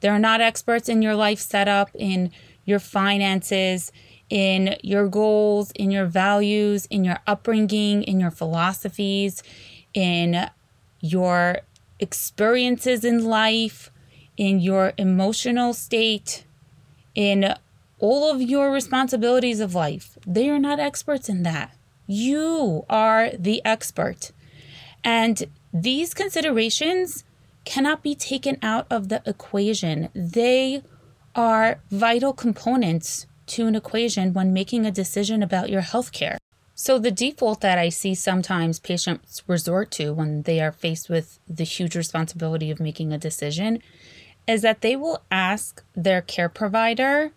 They're 0.00 0.18
not 0.18 0.40
experts 0.40 0.88
in 0.88 1.02
your 1.02 1.14
life 1.14 1.38
setup, 1.38 1.90
in 1.94 2.32
your 2.64 2.78
finances, 2.78 3.92
in 4.32 4.76
your 4.82 5.08
goals, 5.08 5.72
in 5.72 5.90
your 5.90 6.06
values, 6.06 6.86
in 6.86 7.04
your 7.04 7.18
upbringing, 7.26 8.02
in 8.02 8.18
your 8.18 8.30
philosophies, 8.30 9.42
in 9.92 10.48
your 11.02 11.58
experiences 12.00 13.04
in 13.04 13.26
life, 13.26 13.90
in 14.38 14.58
your 14.58 14.94
emotional 14.96 15.74
state, 15.74 16.46
in 17.14 17.54
all 17.98 18.30
of 18.30 18.40
your 18.40 18.72
responsibilities 18.72 19.60
of 19.60 19.74
life. 19.74 20.16
They 20.26 20.48
are 20.48 20.58
not 20.58 20.80
experts 20.80 21.28
in 21.28 21.42
that. 21.42 21.76
You 22.06 22.86
are 22.88 23.32
the 23.38 23.60
expert. 23.66 24.30
And 25.04 25.44
these 25.74 26.14
considerations 26.14 27.24
cannot 27.66 28.02
be 28.02 28.14
taken 28.14 28.56
out 28.62 28.86
of 28.88 29.10
the 29.10 29.22
equation. 29.26 30.08
They 30.14 30.82
are 31.34 31.80
vital 31.90 32.32
components 32.32 33.26
to 33.48 33.66
an 33.66 33.74
equation 33.74 34.32
when 34.32 34.52
making 34.52 34.86
a 34.86 34.90
decision 34.90 35.42
about 35.42 35.70
your 35.70 35.80
health 35.80 36.12
care. 36.12 36.38
So, 36.74 36.98
the 36.98 37.10
default 37.10 37.60
that 37.60 37.78
I 37.78 37.90
see 37.90 38.14
sometimes 38.14 38.80
patients 38.80 39.42
resort 39.46 39.90
to 39.92 40.12
when 40.12 40.42
they 40.42 40.60
are 40.60 40.72
faced 40.72 41.08
with 41.08 41.38
the 41.48 41.64
huge 41.64 41.94
responsibility 41.94 42.70
of 42.70 42.80
making 42.80 43.12
a 43.12 43.18
decision 43.18 43.82
is 44.46 44.62
that 44.62 44.80
they 44.80 44.96
will 44.96 45.22
ask 45.30 45.84
their 45.94 46.22
care 46.22 46.48
provider, 46.48 47.32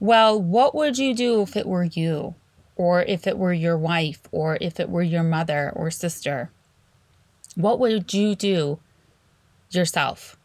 Well, 0.00 0.40
what 0.40 0.74
would 0.74 0.98
you 0.98 1.14
do 1.14 1.42
if 1.42 1.56
it 1.56 1.66
were 1.66 1.84
you? 1.84 2.34
Or 2.76 3.02
if 3.02 3.26
it 3.26 3.38
were 3.38 3.52
your 3.52 3.78
wife? 3.78 4.20
Or 4.30 4.58
if 4.60 4.78
it 4.78 4.88
were 4.88 5.02
your 5.02 5.22
mother 5.22 5.72
or 5.74 5.90
sister? 5.90 6.50
What 7.54 7.80
would 7.80 8.12
you 8.12 8.34
do 8.34 8.80
yourself? 9.70 10.36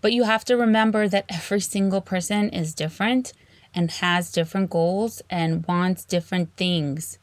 But 0.00 0.12
you 0.12 0.24
have 0.24 0.44
to 0.46 0.56
remember 0.56 1.08
that 1.08 1.26
every 1.28 1.60
single 1.60 2.00
person 2.00 2.50
is 2.50 2.74
different 2.74 3.32
and 3.74 3.90
has 3.90 4.32
different 4.32 4.70
goals 4.70 5.22
and 5.30 5.66
wants 5.66 6.04
different 6.04 6.54
things 6.56 7.18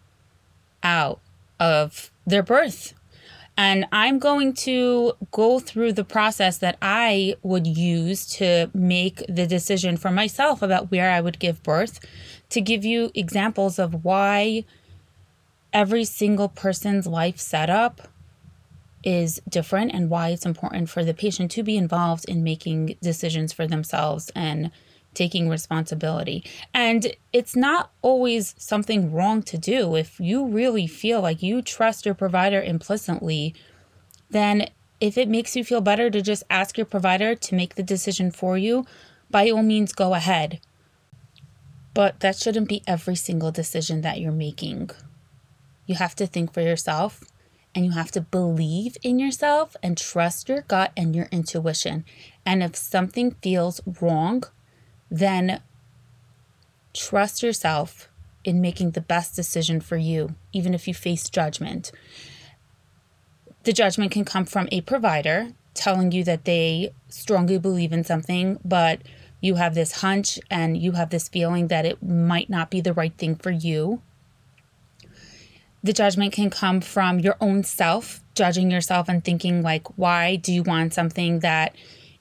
out 0.83 1.19
of 1.59 2.11
their 2.25 2.43
birth. 2.43 2.93
And 3.59 3.85
I'm 3.91 4.19
going 4.19 4.53
to 4.53 5.13
go 5.31 5.59
through 5.59 5.93
the 5.93 6.03
process 6.03 6.59
that 6.59 6.77
I 6.79 7.35
would 7.41 7.65
use 7.65 8.27
to 8.35 8.69
make 8.73 9.23
the 9.27 9.47
decision 9.47 9.97
for 9.97 10.11
myself 10.11 10.61
about 10.61 10.91
where 10.91 11.09
I 11.09 11.21
would 11.21 11.39
give 11.39 11.63
birth 11.63 11.99
to 12.49 12.61
give 12.61 12.85
you 12.85 13.11
examples 13.15 13.79
of 13.79 14.05
why 14.05 14.63
every 15.73 16.05
single 16.05 16.49
person's 16.49 17.07
life 17.07 17.39
setup 17.39 18.07
is 19.03 19.41
different 19.49 19.91
and 19.91 20.09
why 20.09 20.29
it's 20.29 20.45
important 20.45 20.89
for 20.89 21.03
the 21.03 21.13
patient 21.13 21.51
to 21.51 21.63
be 21.63 21.77
involved 21.77 22.25
in 22.25 22.43
making 22.43 22.95
decisions 23.01 23.53
for 23.53 23.67
themselves 23.67 24.31
and 24.35 24.71
taking 25.17 25.49
responsibility. 25.49 26.43
And 26.73 27.15
it's 27.33 27.55
not 27.55 27.91
always 28.01 28.53
something 28.57 29.11
wrong 29.11 29.41
to 29.43 29.57
do. 29.57 29.95
If 29.95 30.19
you 30.19 30.45
really 30.45 30.85
feel 30.85 31.21
like 31.21 31.41
you 31.41 31.61
trust 31.61 32.05
your 32.05 32.15
provider 32.15 32.61
implicitly, 32.61 33.55
then 34.29 34.69
if 35.01 35.17
it 35.17 35.27
makes 35.27 35.55
you 35.55 35.63
feel 35.63 35.81
better 35.81 36.09
to 36.09 36.21
just 36.21 36.43
ask 36.49 36.77
your 36.77 36.85
provider 36.85 37.33
to 37.33 37.55
make 37.55 37.75
the 37.75 37.83
decision 37.83 38.29
for 38.31 38.57
you, 38.57 38.85
by 39.29 39.49
all 39.49 39.63
means 39.63 39.91
go 39.91 40.13
ahead. 40.13 40.59
But 41.93 42.19
that 42.19 42.35
shouldn't 42.35 42.69
be 42.69 42.83
every 42.85 43.15
single 43.15 43.51
decision 43.51 44.01
that 44.01 44.19
you're 44.19 44.31
making. 44.31 44.91
You 45.87 45.95
have 45.95 46.15
to 46.15 46.27
think 46.27 46.53
for 46.53 46.61
yourself 46.61 47.23
and 47.73 47.85
you 47.85 47.91
have 47.91 48.11
to 48.11 48.21
believe 48.21 48.97
in 49.01 49.17
yourself 49.17 49.75
and 49.81 49.97
trust 49.97 50.47
your 50.47 50.61
gut 50.61 50.91
and 50.95 51.15
your 51.15 51.27
intuition. 51.31 52.05
And 52.45 52.61
if 52.61 52.75
something 52.75 53.31
feels 53.41 53.81
wrong, 53.99 54.43
then 55.09 55.61
trust 56.93 57.43
yourself 57.43 58.09
in 58.43 58.61
making 58.61 58.91
the 58.91 59.01
best 59.01 59.35
decision 59.35 59.81
for 59.81 59.97
you, 59.97 60.35
even 60.53 60.73
if 60.73 60.87
you 60.87 60.93
face 60.93 61.29
judgment. 61.29 61.91
The 63.63 63.73
judgment 63.73 64.11
can 64.11 64.25
come 64.25 64.45
from 64.45 64.69
a 64.71 64.81
provider 64.81 65.53
telling 65.73 66.11
you 66.11 66.23
that 66.23 66.45
they 66.45 66.93
strongly 67.09 67.59
believe 67.59 67.91
in 67.91 68.03
something, 68.03 68.59
but 68.63 69.01
you 69.41 69.55
have 69.55 69.75
this 69.75 70.01
hunch 70.01 70.39
and 70.49 70.77
you 70.77 70.93
have 70.93 71.09
this 71.09 71.27
feeling 71.27 71.67
that 71.67 71.85
it 71.85 72.01
might 72.01 72.49
not 72.49 72.71
be 72.71 72.81
the 72.81 72.93
right 72.93 73.15
thing 73.17 73.35
for 73.35 73.51
you. 73.51 74.01
The 75.83 75.93
judgment 75.93 76.33
can 76.33 76.49
come 76.49 76.81
from 76.81 77.19
your 77.19 77.35
own 77.39 77.63
self, 77.63 78.23
judging 78.33 78.71
yourself 78.71 79.07
and 79.07 79.23
thinking, 79.23 79.61
like, 79.61 79.87
why 79.97 80.37
do 80.37 80.51
you 80.51 80.63
want 80.63 80.93
something 80.93 81.39
that 81.39 81.75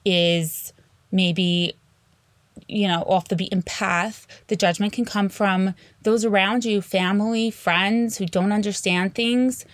is 0.05 0.73
maybe 1.11 1.75
you 2.67 2.87
know, 2.87 3.03
off 3.03 3.27
the 3.27 3.35
beaten 3.35 3.61
path. 3.61 4.27
The 4.47 4.55
judgment 4.55 4.93
can 4.93 5.05
come 5.05 5.29
from 5.29 5.75
those 6.03 6.25
around 6.25 6.65
you, 6.65 6.81
family, 6.81 7.51
friends 7.51 8.17
who 8.17 8.25
don't 8.25 8.51
understand 8.51 9.15
things. 9.15 9.65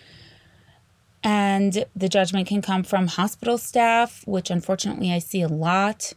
And 1.24 1.86
the 1.96 2.10
judgment 2.10 2.48
can 2.48 2.62
come 2.62 2.84
from 2.84 3.08
hospital 3.08 3.58
staff, 3.58 4.24
which 4.28 4.50
unfortunately 4.50 5.12
I 5.12 5.20
see 5.20 5.42
a 5.42 5.48
lot. 5.48 6.13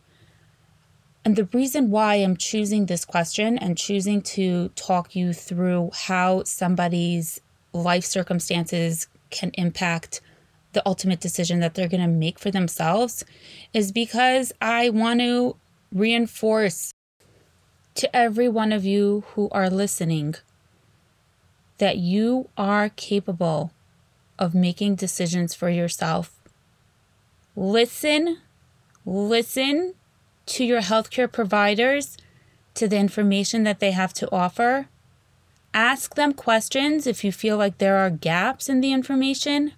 And 1.24 1.36
the 1.36 1.48
reason 1.52 1.90
why 1.90 2.16
I'm 2.16 2.36
choosing 2.36 2.86
this 2.86 3.04
question 3.04 3.58
and 3.58 3.76
choosing 3.76 4.22
to 4.22 4.68
talk 4.70 5.14
you 5.16 5.32
through 5.32 5.90
how 5.92 6.44
somebody's 6.44 7.40
life 7.72 8.04
circumstances 8.04 9.08
can 9.30 9.50
impact 9.54 10.20
the 10.72 10.86
ultimate 10.86 11.20
decision 11.20 11.60
that 11.60 11.74
they're 11.74 11.88
going 11.88 12.02
to 12.02 12.06
make 12.06 12.38
for 12.38 12.50
themselves 12.50 13.24
is 13.72 13.92
because 13.92 14.52
I 14.60 14.90
want 14.90 15.20
to 15.20 15.56
reinforce 15.92 16.92
to 17.94 18.14
every 18.14 18.48
one 18.48 18.72
of 18.72 18.84
you 18.84 19.24
who 19.28 19.48
are 19.50 19.70
listening 19.70 20.34
that 21.78 21.98
you 21.98 22.48
are 22.56 22.90
capable 22.90 23.72
of 24.38 24.54
making 24.54 24.94
decisions 24.94 25.54
for 25.54 25.68
yourself. 25.68 26.38
Listen, 27.54 28.38
listen 29.04 29.94
to 30.46 30.64
your 30.64 30.80
healthcare 30.80 31.30
providers, 31.30 32.16
to 32.74 32.86
the 32.86 32.98
information 32.98 33.62
that 33.64 33.80
they 33.80 33.92
have 33.92 34.12
to 34.12 34.30
offer, 34.30 34.88
ask 35.72 36.14
them 36.14 36.32
questions 36.32 37.06
if 37.06 37.24
you 37.24 37.32
feel 37.32 37.56
like 37.56 37.78
there 37.78 37.96
are 37.96 38.10
gaps 38.10 38.68
in 38.68 38.80
the 38.80 38.92
information. 38.92 39.72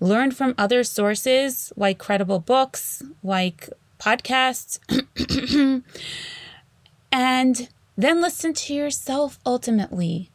Learn 0.00 0.30
from 0.30 0.54
other 0.58 0.82
sources 0.82 1.72
like 1.76 1.98
credible 1.98 2.40
books, 2.40 3.02
like 3.22 3.68
podcasts, 4.02 4.78
and 7.12 7.68
then 7.96 8.20
listen 8.20 8.52
to 8.52 8.74
yourself 8.74 9.38
ultimately 9.46 10.30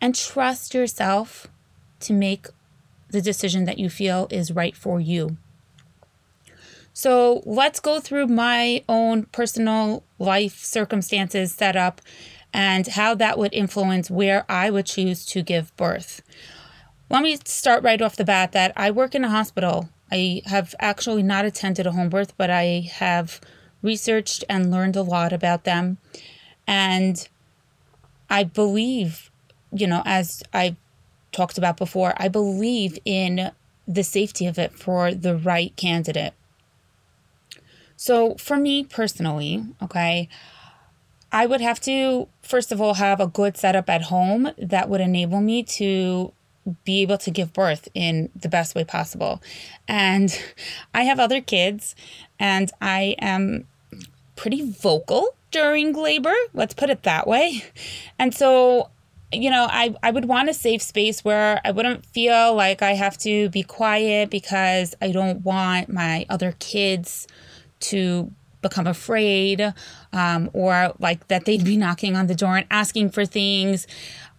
and 0.00 0.14
trust 0.14 0.72
yourself 0.72 1.48
to 2.00 2.12
make 2.12 2.46
the 3.10 3.20
decision 3.20 3.64
that 3.64 3.78
you 3.78 3.90
feel 3.90 4.28
is 4.30 4.52
right 4.52 4.76
for 4.76 5.00
you. 5.00 5.36
So 6.92 7.42
let's 7.44 7.80
go 7.80 7.98
through 8.00 8.26
my 8.28 8.84
own 8.88 9.24
personal 9.26 10.04
life 10.18 10.58
circumstances 10.58 11.52
set 11.52 11.74
up 11.74 12.00
and 12.52 12.86
how 12.86 13.14
that 13.14 13.38
would 13.38 13.52
influence 13.54 14.10
where 14.10 14.44
I 14.48 14.70
would 14.70 14.86
choose 14.86 15.24
to 15.26 15.42
give 15.42 15.74
birth. 15.76 16.22
Let 17.12 17.22
me 17.24 17.36
start 17.44 17.82
right 17.82 18.00
off 18.00 18.16
the 18.16 18.24
bat 18.24 18.52
that 18.52 18.72
I 18.74 18.90
work 18.90 19.14
in 19.14 19.22
a 19.22 19.28
hospital. 19.28 19.90
I 20.10 20.40
have 20.46 20.74
actually 20.78 21.22
not 21.22 21.44
attended 21.44 21.86
a 21.86 21.92
home 21.92 22.08
birth, 22.08 22.32
but 22.38 22.48
I 22.48 22.90
have 22.90 23.38
researched 23.82 24.44
and 24.48 24.70
learned 24.70 24.96
a 24.96 25.02
lot 25.02 25.30
about 25.30 25.64
them. 25.64 25.98
And 26.66 27.28
I 28.30 28.44
believe, 28.44 29.30
you 29.70 29.86
know, 29.86 30.02
as 30.06 30.42
I 30.54 30.76
talked 31.32 31.58
about 31.58 31.76
before, 31.76 32.14
I 32.16 32.28
believe 32.28 32.98
in 33.04 33.50
the 33.86 34.04
safety 34.04 34.46
of 34.46 34.58
it 34.58 34.72
for 34.72 35.12
the 35.12 35.36
right 35.36 35.76
candidate. 35.76 36.32
So, 37.94 38.36
for 38.36 38.56
me 38.56 38.84
personally, 38.84 39.66
okay, 39.82 40.30
I 41.30 41.44
would 41.44 41.60
have 41.60 41.78
to, 41.80 42.28
first 42.40 42.72
of 42.72 42.80
all, 42.80 42.94
have 42.94 43.20
a 43.20 43.26
good 43.26 43.58
setup 43.58 43.90
at 43.90 44.04
home 44.04 44.52
that 44.56 44.88
would 44.88 45.02
enable 45.02 45.42
me 45.42 45.62
to 45.64 46.32
be 46.84 47.02
able 47.02 47.18
to 47.18 47.30
give 47.30 47.52
birth 47.52 47.88
in 47.94 48.30
the 48.34 48.48
best 48.48 48.74
way 48.74 48.84
possible. 48.84 49.42
And 49.88 50.36
I 50.94 51.02
have 51.04 51.18
other 51.18 51.40
kids, 51.40 51.94
and 52.38 52.70
I 52.80 53.16
am 53.18 53.66
pretty 54.36 54.70
vocal 54.70 55.34
during 55.50 55.92
labor, 55.92 56.34
let's 56.54 56.74
put 56.74 56.90
it 56.90 57.02
that 57.04 57.26
way. 57.26 57.62
And 58.18 58.34
so 58.34 58.88
you 59.34 59.50
know, 59.50 59.66
I, 59.70 59.94
I 60.02 60.10
would 60.10 60.26
want 60.26 60.50
a 60.50 60.54
safe 60.54 60.82
space 60.82 61.24
where 61.24 61.60
I 61.64 61.70
wouldn't 61.70 62.04
feel 62.04 62.54
like 62.54 62.82
I 62.82 62.92
have 62.92 63.16
to 63.18 63.48
be 63.48 63.62
quiet 63.62 64.28
because 64.28 64.94
I 65.00 65.10
don't 65.10 65.42
want 65.42 65.90
my 65.90 66.26
other 66.28 66.54
kids 66.58 67.26
to 67.80 68.30
become 68.60 68.86
afraid 68.86 69.72
um, 70.12 70.50
or 70.52 70.92
like 70.98 71.28
that 71.28 71.46
they'd 71.46 71.64
be 71.64 71.76
knocking 71.78 72.14
on 72.14 72.26
the 72.26 72.34
door 72.34 72.58
and 72.58 72.66
asking 72.70 73.10
for 73.10 73.24
things. 73.24 73.86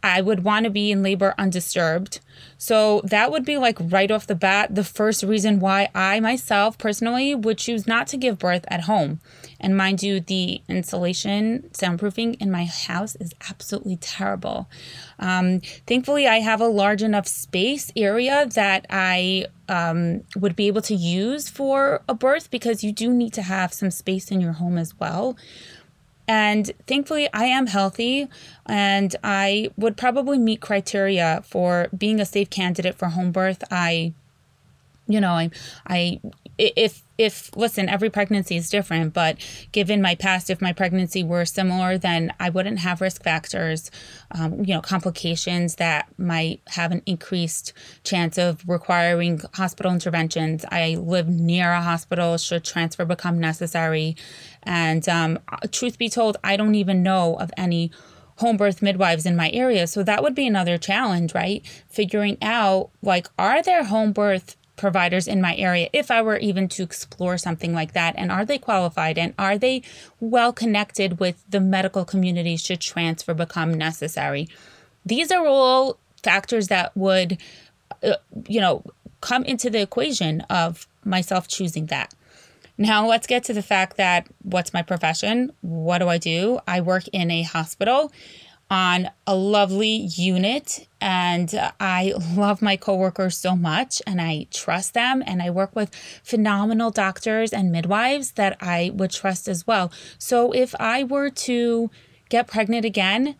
I 0.04 0.20
would 0.22 0.44
want 0.44 0.66
to 0.66 0.70
be 0.70 0.92
in 0.92 1.02
labor 1.02 1.34
undisturbed. 1.38 2.20
So 2.58 3.02
that 3.06 3.32
would 3.32 3.46
be 3.46 3.58
like 3.58 3.78
right 3.80 4.12
off 4.12 4.28
the 4.28 4.36
bat 4.36 4.76
the 4.76 4.84
first 4.84 5.24
reason 5.24 5.60
why 5.60 5.90
I 5.96 6.20
myself 6.20 6.78
personally 6.78 7.34
would 7.34 7.58
choose 7.58 7.88
not 7.88 8.08
to 8.08 8.18
give 8.18 8.38
birth 8.38 8.66
at 8.68 8.82
home. 8.82 9.22
And 9.60 9.78
mind 9.78 10.04
you, 10.04 10.20
the 10.20 10.62
insulation 10.68 11.70
soundproofing 11.74 12.40
in 12.42 12.52
my 12.52 12.66
house 12.66 13.16
is 13.16 13.34
absolutely 13.50 13.96
terrible. 13.96 14.70
Um, 15.20 15.62
thankfully, 15.88 16.28
I 16.28 16.40
have 16.40 16.60
a 16.60 16.68
large 16.68 17.02
enough 17.02 17.28
space 17.28 17.92
area 17.96 18.46
that 18.56 18.86
I 18.90 19.46
um, 19.70 20.24
would 20.36 20.56
be 20.56 20.68
able 20.68 20.82
to 20.84 20.96
use 20.96 21.50
for 21.50 22.02
a 22.10 22.14
birth 22.14 22.52
because 22.52 22.84
you 22.84 22.92
do 22.92 23.14
need 23.14 23.34
to 23.34 23.42
have 23.42 23.74
some 23.74 23.92
space 23.92 24.32
in 24.32 24.42
your 24.42 24.54
home 24.54 24.78
as 24.78 25.00
well. 25.00 25.38
And 26.28 26.72
thankfully, 26.88 27.28
I 27.34 27.46
am 27.46 27.68
healthy 27.68 28.28
and 28.66 29.16
I 29.24 29.72
would 29.78 29.98
probably 29.98 30.38
meet 30.38 30.62
criteria 30.62 31.44
for 31.46 31.90
being 31.98 32.20
a 32.20 32.26
safe 32.26 32.50
candidate 32.50 32.96
for 32.96 33.10
home 33.10 33.32
birth. 33.32 33.64
I, 33.70 34.14
you 35.08 35.20
know, 35.20 35.34
I, 35.34 35.52
I, 35.88 36.22
if 36.58 37.04
if 37.18 37.56
listen 37.56 37.90
every 37.90 38.10
pregnancy 38.10 38.56
is 38.56 38.70
different 38.70 39.14
but 39.14 39.38
given 39.72 40.02
my 40.02 40.16
past 40.16 40.50
if 40.50 40.62
my 40.62 40.74
pregnancy 40.74 41.24
were 41.24 41.46
similar 41.46 41.98
then 41.98 42.32
i 42.40 42.50
wouldn't 42.50 42.80
have 42.80 43.02
risk 43.02 43.24
factors 43.24 43.92
um, 44.32 44.64
you 44.64 44.74
know 44.74 44.82
complications 44.82 45.76
that 45.76 46.08
might 46.18 46.60
have 46.68 46.92
an 46.92 47.02
increased 47.06 47.74
chance 48.04 48.38
of 48.38 48.68
requiring 48.68 49.42
hospital 49.56 49.92
interventions 49.92 50.66
i 50.72 50.96
live 50.96 51.28
near 51.28 51.72
a 51.72 51.82
hospital 51.82 52.38
should 52.38 52.64
transfer 52.64 53.06
become 53.06 53.40
necessary 53.40 54.16
and 54.64 55.08
um, 55.10 55.40
truth 55.72 55.98
be 55.98 56.10
told 56.10 56.38
i 56.44 56.56
don't 56.56 56.76
even 56.76 57.04
know 57.04 57.36
of 57.36 57.52
any 57.58 57.92
home 58.38 58.58
birth 58.58 58.82
midwives 58.82 59.26
in 59.26 59.36
my 59.36 59.50
area 59.52 59.86
so 59.86 60.04
that 60.04 60.24
would 60.24 60.36
be 60.36 60.48
another 60.48 60.78
challenge 60.78 61.34
right 61.34 61.66
figuring 61.90 62.38
out 62.42 62.90
like 63.02 63.28
are 63.38 63.62
there 63.62 63.84
home 63.84 64.12
birth 64.12 64.56
providers 64.76 65.28
in 65.28 65.42
my 65.42 65.56
area 65.56 65.90
if 65.94 66.10
I 66.10 66.22
were 66.22 66.38
even 66.38 66.68
to 66.70 66.84
explore 66.84 67.38
something 67.38 67.74
like 67.74 67.94
that? 67.94 68.16
And 68.18 68.32
are 68.32 68.46
they 68.46 68.58
qualified 68.58 69.18
and 69.18 69.34
are 69.38 69.58
they 69.58 69.84
well 70.20 70.52
connected 70.52 71.20
with 71.20 71.44
the 71.50 71.60
medical 71.60 72.06
community 72.06 72.58
should 72.58 72.82
transfer 72.82 73.34
become 73.34 73.74
necessary? 73.74 74.48
These 75.06 75.32
are 75.32 75.46
all 75.46 75.98
factors 76.24 76.70
that 76.70 76.96
would, 76.98 77.38
uh, 78.02 78.16
you 78.48 78.62
know, 78.62 78.84
come 79.22 79.44
into 79.46 79.70
the 79.70 79.82
equation 79.82 80.42
of 80.42 80.88
myself 81.06 81.48
choosing 81.48 81.88
that. 81.88 82.14
Now, 82.78 83.06
let's 83.06 83.28
get 83.28 83.44
to 83.46 83.54
the 83.54 83.62
fact 83.62 83.98
that 83.98 84.28
what's 84.42 84.74
my 84.74 84.82
profession? 84.82 85.52
What 85.62 86.00
do 86.00 86.10
I 86.10 86.18
do? 86.18 86.60
I 86.68 86.82
work 86.82 87.08
in 87.14 87.30
a 87.30 87.44
hospital 87.44 88.12
on 88.70 89.08
a 89.28 89.36
lovely 89.36 90.08
unit 90.16 90.88
and 91.00 91.54
I 91.80 92.14
love 92.36 92.62
my 92.62 92.76
coworkers 92.76 93.38
so 93.38 93.56
much 93.56 94.02
and 94.08 94.20
I 94.20 94.48
trust 94.50 94.96
them 94.96 95.22
and 95.28 95.44
I 95.44 95.52
work 95.52 95.76
with 95.76 95.94
phenomenal 96.24 96.90
doctors 96.90 97.54
and 97.54 97.72
midwives 97.72 98.32
that 98.32 98.58
I 98.60 98.92
would 98.96 99.12
trust 99.12 99.48
as 99.48 99.68
well. 99.68 99.92
So 100.18 100.52
if 100.54 100.74
I 100.80 101.04
were 101.04 101.30
to 101.30 101.92
get 102.30 102.48
pregnant 102.48 102.86
again, 102.86 103.36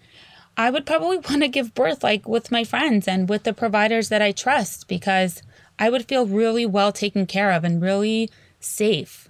I 0.56 0.70
would 0.70 0.86
probably 0.86 1.18
want 1.30 1.42
to 1.42 1.48
give 1.48 1.74
birth 1.74 2.04
like 2.04 2.28
with 2.28 2.52
my 2.52 2.64
friends 2.64 3.08
and 3.08 3.28
with 3.28 3.44
the 3.44 3.54
providers 3.54 4.10
that 4.10 4.22
I 4.22 4.34
trust 4.34 4.88
because 4.88 5.42
I 5.80 5.90
would 5.90 6.06
feel 6.08 6.28
really 6.28 6.68
well 6.68 6.92
taken 6.92 7.26
care 7.26 7.52
of 7.52 7.64
and 7.64 7.82
really 7.82 8.30
safe. 8.60 9.23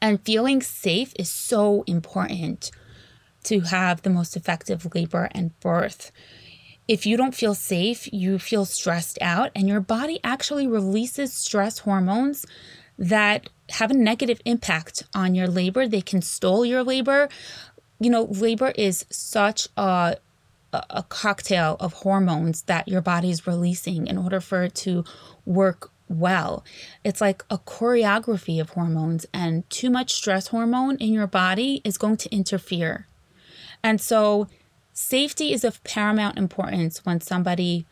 And 0.00 0.24
feeling 0.24 0.62
safe 0.62 1.12
is 1.18 1.30
so 1.30 1.84
important 1.86 2.70
to 3.44 3.60
have 3.60 4.02
the 4.02 4.10
most 4.10 4.36
effective 4.36 4.94
labor 4.94 5.28
and 5.32 5.58
birth. 5.60 6.12
If 6.88 7.06
you 7.06 7.16
don't 7.16 7.34
feel 7.34 7.54
safe, 7.54 8.12
you 8.12 8.38
feel 8.38 8.64
stressed 8.64 9.18
out, 9.20 9.50
and 9.54 9.68
your 9.68 9.80
body 9.80 10.20
actually 10.22 10.66
releases 10.66 11.32
stress 11.32 11.80
hormones 11.80 12.46
that 12.98 13.48
have 13.70 13.90
a 13.90 13.94
negative 13.94 14.40
impact 14.44 15.02
on 15.14 15.34
your 15.34 15.48
labor. 15.48 15.88
They 15.88 16.00
can 16.00 16.22
stall 16.22 16.64
your 16.64 16.82
labor. 16.82 17.28
You 17.98 18.10
know, 18.10 18.24
labor 18.24 18.72
is 18.76 19.06
such 19.10 19.68
a 19.76 20.16
a 20.72 21.02
cocktail 21.04 21.76
of 21.80 21.92
hormones 21.92 22.62
that 22.62 22.86
your 22.86 23.00
body 23.00 23.30
is 23.30 23.46
releasing 23.46 24.06
in 24.06 24.18
order 24.18 24.40
for 24.40 24.64
it 24.64 24.74
to 24.74 25.04
work 25.46 25.90
well. 26.08 26.64
It's 27.04 27.20
like 27.20 27.44
a 27.50 27.58
choreography 27.58 28.60
of 28.60 28.70
hormones, 28.70 29.26
and 29.32 29.68
too 29.70 29.90
much 29.90 30.12
stress 30.14 30.48
hormone 30.48 30.96
in 30.96 31.12
your 31.12 31.26
body 31.26 31.80
is 31.84 31.98
going 31.98 32.16
to 32.18 32.34
interfere 32.34 33.06
and 33.86 34.00
so, 34.00 34.48
safety 34.92 35.52
is 35.52 35.62
of 35.64 35.82
paramount 35.84 36.38
importance 36.38 37.04
when 37.04 37.20
somebody 37.20 37.86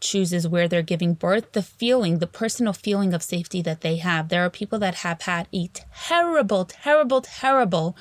chooses 0.00 0.48
where 0.48 0.68
they're 0.68 0.80
giving 0.80 1.12
birth. 1.12 1.52
The 1.52 1.62
feeling, 1.62 2.18
the 2.18 2.26
personal 2.26 2.72
feeling 2.72 3.12
of 3.12 3.22
safety 3.22 3.60
that 3.60 3.82
they 3.82 3.96
have. 3.96 4.30
There 4.30 4.44
are 4.44 4.48
people 4.50 4.78
that 4.78 4.96
have 4.96 5.22
had 5.22 5.48
a 5.52 5.68
terrible, 5.92 6.64
terrible, 6.64 7.20
terrible 7.20 7.96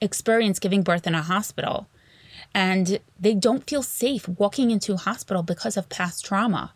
experience 0.00 0.58
giving 0.58 0.82
birth 0.82 1.06
in 1.06 1.14
a 1.14 1.22
hospital. 1.22 1.86
And 2.54 2.98
they 3.18 3.34
don't 3.34 3.68
feel 3.68 3.82
safe 3.82 4.26
walking 4.26 4.70
into 4.70 4.94
a 4.94 4.98
hospital 4.98 5.42
because 5.42 5.76
of 5.76 5.90
past 5.90 6.24
trauma. 6.24 6.72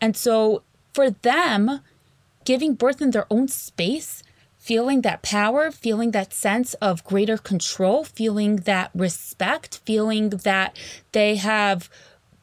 And 0.00 0.16
so, 0.16 0.62
for 0.94 1.10
them, 1.10 1.80
giving 2.44 2.74
birth 2.74 3.02
in 3.02 3.10
their 3.10 3.26
own 3.30 3.48
space 3.48 4.22
feeling 4.64 5.02
that 5.02 5.20
power, 5.20 5.70
feeling 5.70 6.12
that 6.12 6.32
sense 6.32 6.72
of 6.74 7.04
greater 7.04 7.36
control, 7.36 8.02
feeling 8.02 8.56
that 8.56 8.90
respect, 8.94 9.82
feeling 9.84 10.30
that 10.30 10.74
they 11.12 11.36
have 11.36 11.90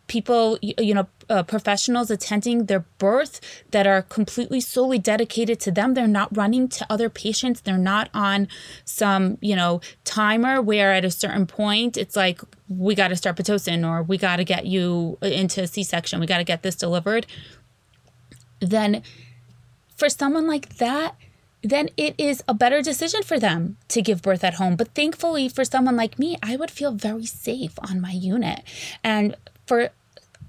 people, 0.06 0.60
you 0.62 0.94
know, 0.94 1.08
uh, 1.32 1.42
professionals 1.42 2.12
attending 2.12 2.66
their 2.66 2.82
birth 3.00 3.42
that 3.72 3.88
are 3.88 4.04
completely 4.04 4.60
solely 4.60 5.00
dedicated 5.00 5.60
to 5.62 5.72
them. 5.72 5.96
They're 5.96 6.06
not 6.06 6.36
running 6.38 6.68
to 6.68 6.86
other 6.92 7.10
patients. 7.10 7.62
They're 7.62 7.78
not 7.78 8.10
on 8.14 8.48
some, 8.86 9.40
you 9.42 9.56
know, 9.56 9.82
timer 10.04 10.62
where 10.62 10.92
at 10.92 11.04
a 11.04 11.10
certain 11.10 11.48
point 11.48 11.98
it's 11.98 12.16
like, 12.16 12.40
we 12.70 12.94
got 12.94 13.08
to 13.08 13.16
start 13.16 13.36
Pitocin 13.36 13.84
or 13.90 14.04
we 14.04 14.20
got 14.20 14.36
to 14.36 14.44
get 14.44 14.68
you 14.68 15.18
into 15.24 15.66
C 15.66 15.82
section. 15.84 16.20
We 16.20 16.28
got 16.28 16.38
to 16.38 16.44
get 16.44 16.62
this 16.62 16.76
delivered. 16.76 17.26
Then 18.62 19.02
for 19.97 20.08
someone 20.08 20.47
like 20.47 20.78
that, 20.78 21.15
then 21.63 21.89
it 21.97 22.15
is 22.17 22.43
a 22.47 22.54
better 22.54 22.82
decision 22.82 23.21
for 23.24 23.39
them 23.39 23.78
to 23.89 24.02
give 24.02 24.21
birth 24.21 24.43
at 24.43 24.56
home. 24.56 24.76
But 24.76 24.95
thankfully, 24.95 25.50
for 25.50 25.63
someone 25.65 25.95
like 25.95 26.17
me, 26.17 26.38
I 26.41 26.56
would 26.56 26.71
feel 26.71 26.91
very 26.91 27.26
safe 27.26 27.78
on 27.88 28.02
my 28.02 28.12
unit. 28.12 28.63
And 29.04 29.36
for 29.67 29.91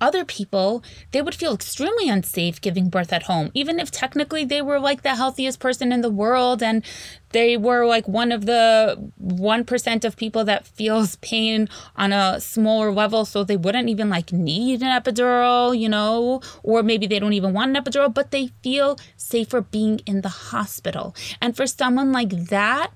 other 0.03 0.25
people, 0.25 0.83
they 1.13 1.23
would 1.23 1.35
feel 1.35 1.55
extremely 1.55 2.09
unsafe 2.09 2.61
giving 2.61 2.91
birth 2.91 3.13
at 3.13 3.23
home, 3.23 3.51
even 3.55 3.79
if 3.79 3.91
technically 3.91 4.45
they 4.45 4.61
were 4.61 4.81
like 4.81 5.03
the 5.03 5.15
healthiest 5.15 5.61
person 5.61 5.93
in 5.93 6.01
the 6.01 6.11
world 6.11 6.63
and 6.63 6.85
they 7.31 7.57
were 7.57 7.87
like 7.87 8.07
one 8.09 8.33
of 8.33 8.45
the 8.45 9.11
1% 9.23 10.05
of 10.05 10.17
people 10.17 10.45
that 10.45 10.67
feels 10.67 11.17
pain 11.23 11.69
on 11.97 12.13
a 12.13 12.41
smaller 12.41 12.93
level. 12.93 13.25
So 13.25 13.45
they 13.45 13.57
wouldn't 13.57 13.89
even 13.89 14.11
like 14.11 14.33
need 14.33 14.83
an 14.83 15.01
epidural, 15.01 15.79
you 15.79 15.89
know, 15.89 16.43
or 16.65 16.83
maybe 16.83 17.07
they 17.07 17.21
don't 17.21 17.33
even 17.33 17.55
want 17.55 17.75
an 17.77 17.83
epidural, 17.83 18.13
but 18.13 18.33
they 18.33 18.49
feel 18.63 18.99
safer 19.17 19.61
being 19.61 20.01
in 20.05 20.23
the 20.23 20.29
hospital. 20.29 21.15
And 21.41 21.57
for 21.57 21.67
someone 21.67 22.11
like 22.13 22.31
that, 22.49 22.91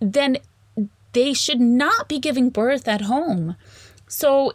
then 0.00 0.38
they 1.12 1.32
should 1.32 1.60
not 1.60 2.08
be 2.08 2.18
giving 2.18 2.50
birth 2.50 2.86
at 2.86 3.02
home. 3.02 3.56
So 4.06 4.52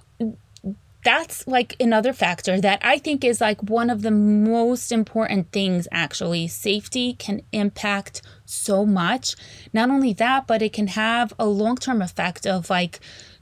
that's 1.03 1.47
like 1.47 1.75
another 1.79 2.13
factor 2.13 2.61
that 2.61 2.79
I 2.83 2.97
think 2.97 3.23
is 3.23 3.41
like 3.41 3.61
one 3.63 3.89
of 3.89 4.01
the 4.01 4.11
most 4.11 4.91
important 4.91 5.51
things 5.51 5.87
actually. 5.91 6.47
Safety 6.47 7.13
can 7.13 7.41
impact 7.51 8.21
so 8.45 8.85
much. 8.85 9.35
Not 9.73 9.89
only 9.89 10.13
that, 10.13 10.47
but 10.47 10.61
it 10.61 10.73
can 10.73 10.87
have 10.87 11.33
a 11.39 11.45
long 11.45 11.77
term 11.77 12.01
effect 12.01 12.45
of 12.45 12.69
like 12.69 12.99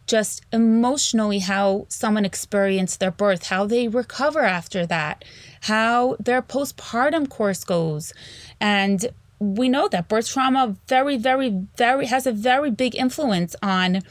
just 0.08 0.42
emotionally 0.52 1.40
how 1.40 1.86
someone 1.90 2.26
experienced 2.26 3.00
their 3.00 3.12
birth, 3.12 3.48
how 3.48 3.66
they 3.66 3.88
recover 3.88 4.42
after 4.42 4.86
that, 4.86 5.24
how 5.62 6.16
their 6.20 6.42
postpartum 6.42 7.30
course 7.30 7.64
goes. 7.64 8.14
And 8.60 9.06
we 9.40 9.70
know 9.70 9.88
that 9.90 10.08
birth 10.08 10.30
trauma 10.30 10.76
very, 10.88 11.18
very, 11.18 11.66
very 11.78 12.08
has 12.08 12.26
a 12.26 12.32
very 12.32 12.72
big 12.72 12.96
influence 12.96 13.56
on 13.62 14.02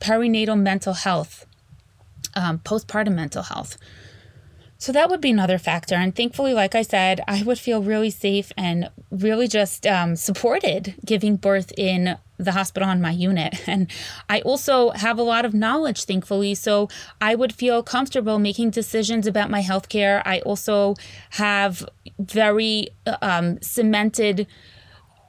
perinatal 0.00 0.60
mental 0.60 0.92
health 0.92 1.46
um, 2.38 2.58
postpartum 2.60 3.14
mental 3.14 3.42
health. 3.42 3.76
So 4.80 4.92
that 4.92 5.10
would 5.10 5.20
be 5.20 5.30
another 5.30 5.58
factor. 5.58 5.96
And 5.96 6.14
thankfully, 6.14 6.54
like 6.54 6.76
I 6.76 6.82
said, 6.82 7.20
I 7.26 7.42
would 7.42 7.58
feel 7.58 7.82
really 7.82 8.10
safe 8.10 8.52
and 8.56 8.88
really 9.10 9.48
just 9.48 9.84
um, 9.88 10.14
supported 10.14 10.94
giving 11.04 11.34
birth 11.34 11.72
in 11.76 12.16
the 12.38 12.52
hospital 12.52 12.88
on 12.88 13.00
my 13.00 13.10
unit. 13.10 13.60
And 13.68 13.90
I 14.30 14.40
also 14.42 14.90
have 14.90 15.18
a 15.18 15.22
lot 15.22 15.44
of 15.44 15.52
knowledge, 15.52 16.04
thankfully. 16.04 16.54
So 16.54 16.88
I 17.20 17.34
would 17.34 17.52
feel 17.52 17.82
comfortable 17.82 18.38
making 18.38 18.70
decisions 18.70 19.26
about 19.26 19.50
my 19.50 19.62
healthcare. 19.62 20.22
I 20.24 20.38
also 20.40 20.94
have 21.30 21.84
very 22.18 22.88
um, 23.20 23.60
cemented. 23.60 24.46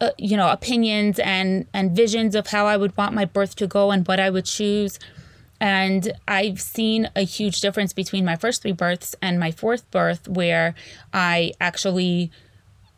Uh, 0.01 0.11
you 0.17 0.37
know 0.37 0.49
opinions 0.49 1.19
and 1.19 1.67
and 1.73 1.93
visions 1.93 2.33
of 2.33 2.47
how 2.47 2.65
I 2.65 2.77
would 2.77 2.95
want 2.95 3.13
my 3.13 3.25
birth 3.25 3.57
to 3.57 3.67
go 3.67 3.91
and 3.91 4.07
what 4.07 4.17
I 4.17 4.29
would 4.29 4.45
choose 4.45 4.97
and 5.59 6.13
I've 6.27 6.61
seen 6.61 7.09
a 7.15 7.21
huge 7.21 7.61
difference 7.61 7.93
between 7.93 8.25
my 8.25 8.35
first 8.35 8.61
three 8.61 8.71
births 8.71 9.15
and 9.21 9.39
my 9.39 9.51
fourth 9.51 9.89
birth, 9.91 10.27
where 10.27 10.75
I 11.13 11.53
actually, 11.59 12.31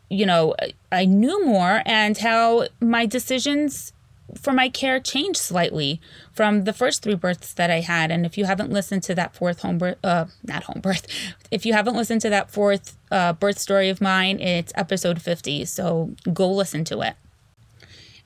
you 0.08 0.26
know, 0.26 0.54
I 0.90 1.04
knew 1.04 1.44
more 1.44 1.82
and 1.86 2.16
how 2.18 2.68
my 2.80 3.06
decisions 3.06 3.92
for 4.40 4.52
my 4.52 4.68
care 4.68 4.98
changed 4.98 5.38
slightly 5.38 6.00
from 6.32 6.64
the 6.64 6.72
first 6.72 7.02
three 7.02 7.14
births 7.14 7.52
that 7.54 7.70
I 7.70 7.80
had. 7.80 8.10
And 8.10 8.24
if 8.24 8.38
you 8.38 8.44
haven't 8.46 8.70
listened 8.70 9.02
to 9.04 9.14
that 9.14 9.34
fourth 9.34 9.60
home 9.60 9.78
birth, 9.78 9.98
uh, 10.02 10.26
not 10.44 10.64
home 10.64 10.80
birth, 10.80 11.06
if 11.50 11.66
you 11.66 11.72
haven't 11.72 11.96
listened 11.96 12.20
to 12.22 12.30
that 12.30 12.50
fourth 12.50 12.96
uh, 13.10 13.32
birth 13.34 13.58
story 13.58 13.88
of 13.88 14.00
mine, 14.00 14.40
it's 14.40 14.72
episode 14.74 15.20
50. 15.20 15.64
So 15.66 16.14
go 16.32 16.50
listen 16.50 16.84
to 16.84 17.00
it. 17.00 17.16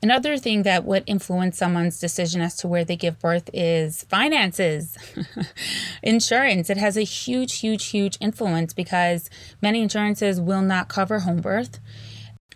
Another 0.03 0.37
thing 0.37 0.63
that 0.65 0.85
would 0.85 1.05
influence 1.07 1.57
someone's 1.57 1.99
decision 1.99 2.41
as 2.41 2.57
to 2.59 2.69
where 2.69 2.85
they 2.85 2.97
give 2.97 3.19
birth 3.19 3.49
is 3.55 4.05
finances, 4.05 4.97
insurance. 6.03 6.69
It 6.69 6.77
has 6.77 6.97
a 6.97 7.03
huge, 7.03 7.59
huge, 7.59 7.87
huge 7.87 8.19
influence 8.21 8.75
because 8.75 9.31
many 9.63 9.83
insurances 9.83 10.41
will 10.41 10.63
not 10.63 10.89
cover 10.89 11.21
home 11.21 11.41
birth. 11.41 11.81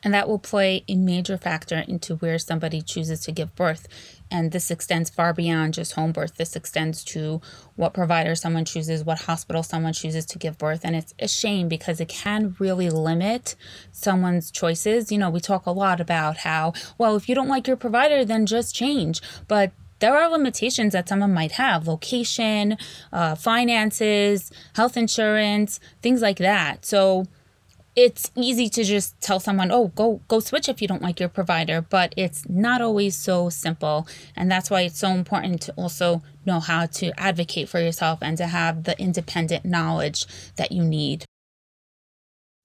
And 0.02 0.14
that 0.14 0.28
will 0.28 0.38
play 0.38 0.84
a 0.88 0.96
major 0.96 1.36
factor 1.36 1.84
into 1.86 2.16
where 2.16 2.38
somebody 2.38 2.80
chooses 2.80 3.20
to 3.20 3.32
give 3.32 3.54
birth. 3.54 3.86
And 4.30 4.52
this 4.52 4.70
extends 4.70 5.10
far 5.10 5.34
beyond 5.34 5.74
just 5.74 5.92
home 5.92 6.12
birth. 6.12 6.36
This 6.36 6.56
extends 6.56 7.04
to 7.04 7.40
what 7.76 7.92
provider 7.92 8.34
someone 8.34 8.64
chooses, 8.64 9.04
what 9.04 9.22
hospital 9.22 9.62
someone 9.62 9.92
chooses 9.92 10.24
to 10.26 10.38
give 10.38 10.56
birth. 10.56 10.80
And 10.84 10.96
it's 10.96 11.14
a 11.18 11.28
shame 11.28 11.68
because 11.68 12.00
it 12.00 12.08
can 12.08 12.56
really 12.58 12.88
limit 12.88 13.56
someone's 13.92 14.50
choices. 14.50 15.10
You 15.10 15.18
know, 15.18 15.30
we 15.30 15.40
talk 15.40 15.66
a 15.66 15.72
lot 15.72 16.00
about 16.00 16.38
how, 16.38 16.72
well, 16.96 17.16
if 17.16 17.28
you 17.28 17.34
don't 17.34 17.48
like 17.48 17.66
your 17.66 17.76
provider, 17.76 18.24
then 18.24 18.46
just 18.46 18.74
change. 18.74 19.20
But 19.48 19.72
there 20.00 20.16
are 20.16 20.30
limitations 20.30 20.92
that 20.94 21.08
someone 21.08 21.32
might 21.32 21.52
have 21.52 21.86
location, 21.86 22.76
uh, 23.12 23.34
finances, 23.34 24.50
health 24.74 24.96
insurance, 24.96 25.78
things 26.02 26.22
like 26.22 26.38
that. 26.38 26.84
So, 26.84 27.26
it's 28.00 28.30
easy 28.34 28.68
to 28.70 28.82
just 28.84 29.20
tell 29.20 29.40
someone, 29.40 29.70
"Oh, 29.70 29.88
go 29.88 30.20
go 30.28 30.40
switch 30.40 30.68
if 30.68 30.80
you 30.80 30.88
don't 30.88 31.02
like 31.02 31.20
your 31.20 31.28
provider," 31.28 31.82
but 31.82 32.14
it's 32.16 32.48
not 32.48 32.80
always 32.80 33.16
so 33.16 33.50
simple, 33.50 34.06
and 34.36 34.50
that's 34.50 34.70
why 34.70 34.82
it's 34.82 34.98
so 34.98 35.10
important 35.10 35.60
to 35.62 35.72
also 35.72 36.22
know 36.46 36.60
how 36.60 36.86
to 36.86 37.12
advocate 37.20 37.68
for 37.68 37.80
yourself 37.80 38.18
and 38.22 38.36
to 38.38 38.46
have 38.46 38.84
the 38.84 38.98
independent 38.98 39.64
knowledge 39.64 40.24
that 40.56 40.72
you 40.72 40.82
need. 40.82 41.24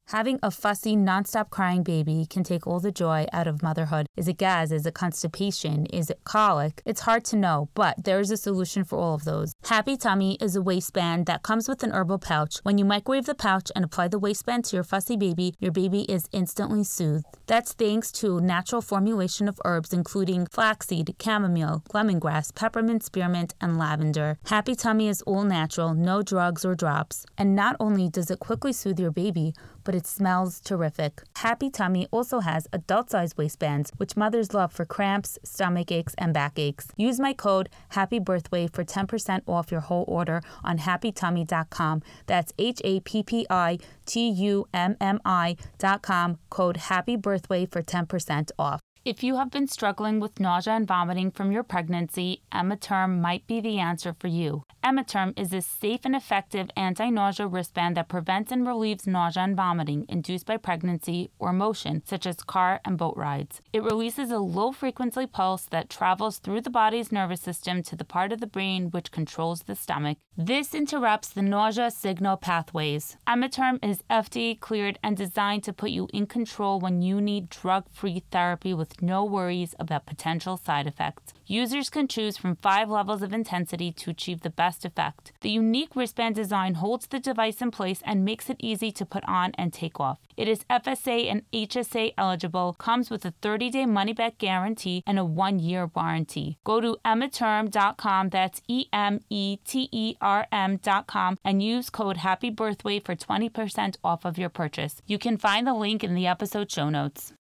Having 0.09 0.37
a 0.43 0.51
fussy, 0.51 0.95
nonstop 0.95 1.49
crying 1.49 1.81
baby 1.81 2.27
can 2.29 2.43
take 2.43 2.67
all 2.67 2.79
the 2.79 2.91
joy 2.91 3.25
out 3.33 3.47
of 3.47 3.63
motherhood. 3.63 4.05
Is 4.15 4.27
it 4.27 4.37
gas? 4.37 4.69
Is 4.69 4.85
it 4.85 4.93
constipation? 4.93 5.87
Is 5.87 6.11
it 6.11 6.23
colic? 6.23 6.83
It's 6.85 7.01
hard 7.01 7.25
to 7.25 7.35
know, 7.35 7.69
but 7.73 8.03
there 8.03 8.19
is 8.19 8.29
a 8.29 8.37
solution 8.37 8.83
for 8.83 8.99
all 8.99 9.15
of 9.15 9.23
those. 9.23 9.53
Happi 9.63 9.97
Tummi 9.97 10.37
is 10.39 10.55
a 10.55 10.61
waistband 10.61 11.25
that 11.25 11.41
comes 11.41 11.67
with 11.67 11.81
an 11.81 11.91
herbal 11.91 12.19
pouch. 12.19 12.57
When 12.61 12.77
you 12.77 12.85
microwave 12.85 13.25
the 13.25 13.33
pouch 13.33 13.71
and 13.75 13.83
apply 13.83 14.09
the 14.09 14.19
waistband 14.19 14.65
to 14.65 14.75
your 14.75 14.83
fussy 14.83 15.17
baby, 15.17 15.55
your 15.59 15.71
baby 15.71 16.01
is 16.01 16.29
instantly 16.31 16.83
soothed. 16.83 17.25
That's 17.47 17.73
thanks 17.73 18.11
to 18.13 18.39
natural 18.39 18.83
formulation 18.83 19.47
of 19.47 19.59
herbs 19.65 19.91
including 19.91 20.45
flaxseed, 20.45 21.15
chamomile, 21.19 21.81
lemongrass, 21.95 22.53
peppermint, 22.53 23.01
spearmint, 23.01 23.55
and 23.59 23.79
lavender. 23.79 24.37
Happi 24.45 24.75
Tummi 24.79 25.09
is 25.09 25.23
all 25.23 25.43
natural, 25.43 25.95
no 25.95 26.21
drugs 26.21 26.63
or 26.63 26.75
drops. 26.75 27.25
And 27.39 27.55
not 27.55 27.75
only 27.79 28.07
does 28.07 28.29
it 28.29 28.37
quickly 28.37 28.71
soothe 28.71 28.99
your 28.99 29.11
baby, 29.11 29.55
but 29.85 29.95
it 29.95 30.05
smells 30.05 30.59
terrific. 30.59 31.21
Happi 31.35 31.71
Tummi 31.71 32.07
also 32.11 32.39
has 32.41 32.67
adult 32.73 33.09
size 33.11 33.37
waistbands, 33.37 33.91
which 33.95 34.17
mothers 34.17 34.53
love 34.53 34.73
for 34.73 34.83
cramps, 34.83 35.39
stomach 35.43 35.91
aches, 35.91 36.13
and 36.17 36.33
back 36.33 36.59
aches. 36.59 36.87
Use 36.97 37.17
my 37.17 37.31
code 37.31 37.69
HAPPYBirthWay 37.93 38.73
for 38.73 38.83
10% 38.83 39.41
off 39.47 39.71
your 39.71 39.81
whole 39.81 40.03
order 40.09 40.41
on 40.63 40.79
happitummi.com. 40.79 42.01
That's 42.25 42.51
H 42.59 42.81
A 42.83 42.99
P 42.99 43.23
P 43.23 43.45
I 43.49 43.77
T 44.05 44.27
U 44.29 44.67
M 44.73 44.97
M 44.99 45.21
I.com, 45.23 46.39
code 46.49 46.77
HAPPYBirthWay 46.77 47.71
for 47.71 47.81
10% 47.81 48.51
off. 48.59 48.84
If 49.05 49.23
you 49.23 49.35
have 49.35 49.51
been 49.51 49.67
struggling 49.67 50.19
with 50.19 50.39
nausea 50.39 50.73
and 50.73 50.87
vomiting 50.87 51.29
from 51.29 51.51
your 51.51 51.61
pregnancy, 51.61 52.41
EmeTerm 52.51 53.19
might 53.21 53.45
be 53.45 53.61
the 53.61 53.77
answer 53.77 54.15
for 54.17 54.25
you. 54.27 54.63
EmeTerm 54.83 55.37
is 55.39 55.53
a 55.53 55.61
safe 55.61 56.01
and 56.05 56.15
effective 56.15 56.71
anti 56.75 57.11
nausea 57.11 57.45
wristband 57.45 57.97
that 57.97 58.07
prevents 58.07 58.51
and 58.51 58.65
relieves 58.65 59.05
nausea 59.05 59.43
and 59.43 59.55
vomiting 59.55 60.07
induced 60.09 60.47
by 60.47 60.57
pregnancy 60.57 61.29
or 61.37 61.53
motion, 61.53 62.01
such 62.03 62.25
as 62.25 62.37
car 62.37 62.81
and 62.83 62.97
boat 62.97 63.15
rides. 63.15 63.61
It 63.71 63.83
releases 63.83 64.31
a 64.31 64.39
low 64.39 64.71
frequency 64.71 65.27
pulse 65.27 65.65
that 65.65 65.87
travels 65.87 66.39
through 66.39 66.61
the 66.61 66.71
body's 66.71 67.11
nervous 67.11 67.41
system 67.41 67.83
to 67.83 67.95
the 67.95 68.05
part 68.05 68.31
of 68.31 68.39
the 68.39 68.47
brain 68.47 68.89
which 68.89 69.11
controls 69.11 69.63
the 69.63 69.75
stomach. 69.75 70.17
This 70.35 70.73
interrupts 70.73 71.29
the 71.29 71.43
nausea 71.43 71.91
signal 71.91 72.37
pathways. 72.37 73.17
EmeTerm 73.27 73.79
is 73.87 74.03
FDA 74.09 74.59
cleared 74.59 74.97
and 75.03 75.15
designed 75.15 75.63
to 75.65 75.73
put 75.73 75.91
you 75.91 76.07
in 76.11 76.25
control 76.25 76.79
when 76.79 77.03
you 77.03 77.21
need 77.21 77.49
drug 77.49 77.85
free 77.91 78.23
therapy 78.31 78.73
with 78.73 78.94
no 79.01 79.23
worries 79.23 79.75
about 79.79 80.05
potential 80.05 80.57
side 80.57 80.87
effects. 80.87 81.33
Users 81.47 81.89
can 81.89 82.07
choose 82.07 82.37
from 82.37 82.55
five 82.55 82.89
levels 82.89 83.21
of 83.21 83.31
intensity 83.31 83.91
to 83.91 84.09
achieve 84.09 84.41
the 84.41 84.49
best 84.49 84.83
effect. 84.83 85.31
The 85.41 85.49
unique 85.49 85.95
wristband 85.95 86.35
design 86.35 86.75
holds 86.75 87.07
the 87.07 87.19
device 87.19 87.61
in 87.61 87.71
place 87.71 88.01
and 88.05 88.25
makes 88.25 88.49
it 88.49 88.57
easy 88.59 88.91
to 88.93 89.05
put 89.05 89.23
on 89.25 89.51
and 89.57 89.71
take 89.71 89.99
off. 89.99 90.19
It 90.35 90.47
is 90.47 90.65
FSA 90.69 91.31
and 91.31 91.43
HSA 91.51 92.13
eligible, 92.17 92.73
comes 92.73 93.09
with 93.09 93.25
a 93.25 93.33
30 93.41 93.69
day 93.69 93.85
money 93.85 94.13
back 94.13 94.37
guarantee 94.37 95.03
and 95.05 95.19
a 95.19 95.25
one 95.25 95.59
year 95.59 95.89
warranty. 95.95 96.57
Go 96.63 96.81
to 96.81 96.97
EmeTerm.com, 97.05 98.29
that's 98.29 98.61
E 98.67 98.87
M 98.91 99.21
E 99.29 99.57
T 99.65 99.87
E 99.91 100.15
R 100.19 100.47
M.com, 100.51 101.37
and 101.45 101.61
use 101.61 101.89
code 101.89 102.17
Happy 102.17 102.51
Birthway 102.51 103.03
for 103.05 103.15
20% 103.15 103.97
off 104.03 104.25
of 104.25 104.37
your 104.37 104.49
purchase. 104.49 105.01
You 105.05 105.19
can 105.19 105.37
find 105.37 105.67
the 105.67 105.73
link 105.73 106.03
in 106.03 106.15
the 106.15 106.27
episode 106.27 106.71
show 106.71 106.89
notes. 106.89 107.33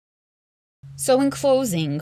So, 0.97 1.21
in 1.21 1.31
closing, 1.31 2.01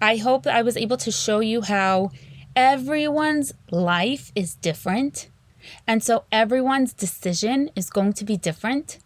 I 0.00 0.16
hope 0.16 0.44
that 0.44 0.54
I 0.54 0.62
was 0.62 0.76
able 0.76 0.96
to 0.98 1.10
show 1.10 1.40
you 1.40 1.62
how 1.62 2.10
everyone's 2.56 3.52
life 3.70 4.32
is 4.34 4.54
different. 4.54 5.28
And 5.86 6.02
so 6.02 6.24
everyone's 6.30 6.92
decision 6.92 7.70
is 7.74 7.90
going 7.90 8.12
to 8.14 8.24
be 8.24 8.36
different. 8.36 8.98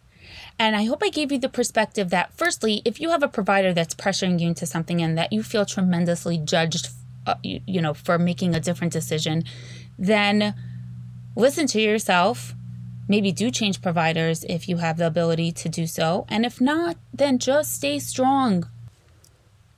And 0.57 0.75
I 0.75 0.83
hope 0.85 1.01
I 1.01 1.09
gave 1.09 1.31
you 1.31 1.39
the 1.39 1.49
perspective 1.49 2.09
that, 2.09 2.33
firstly, 2.33 2.81
if 2.83 2.99
you 2.99 3.09
have 3.11 3.23
a 3.23 3.29
provider 3.29 3.73
that's 3.73 3.95
pressuring 3.95 4.39
you 4.39 4.47
into 4.49 4.65
something 4.65 5.01
and 5.01 5.17
that 5.17 5.31
you 5.31 5.41
feel 5.41 5.65
tremendously 5.65 6.37
judged, 6.37 6.89
uh, 7.25 7.35
you, 7.43 7.61
you 7.65 7.81
know, 7.81 7.93
for 7.93 8.19
making 8.19 8.53
a 8.53 8.59
different 8.59 8.91
decision, 8.91 9.43
then 9.97 10.53
listen 11.35 11.65
to 11.67 11.81
yourself. 11.81 12.53
Maybe 13.07 13.31
do 13.31 13.49
change 13.49 13.81
providers 13.81 14.43
if 14.47 14.67
you 14.69 14.77
have 14.77 14.97
the 14.97 15.07
ability 15.07 15.51
to 15.53 15.69
do 15.69 15.87
so. 15.87 16.25
And 16.29 16.45
if 16.45 16.61
not, 16.61 16.97
then 17.13 17.39
just 17.39 17.73
stay 17.73 17.97
strong. 17.97 18.67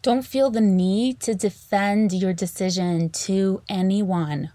Don't 0.01 0.23
feel 0.23 0.49
the 0.49 0.61
need 0.61 1.19
to 1.21 1.35
defend 1.35 2.11
your 2.11 2.33
decision 2.33 3.09
to 3.09 3.61
anyone. 3.69 4.51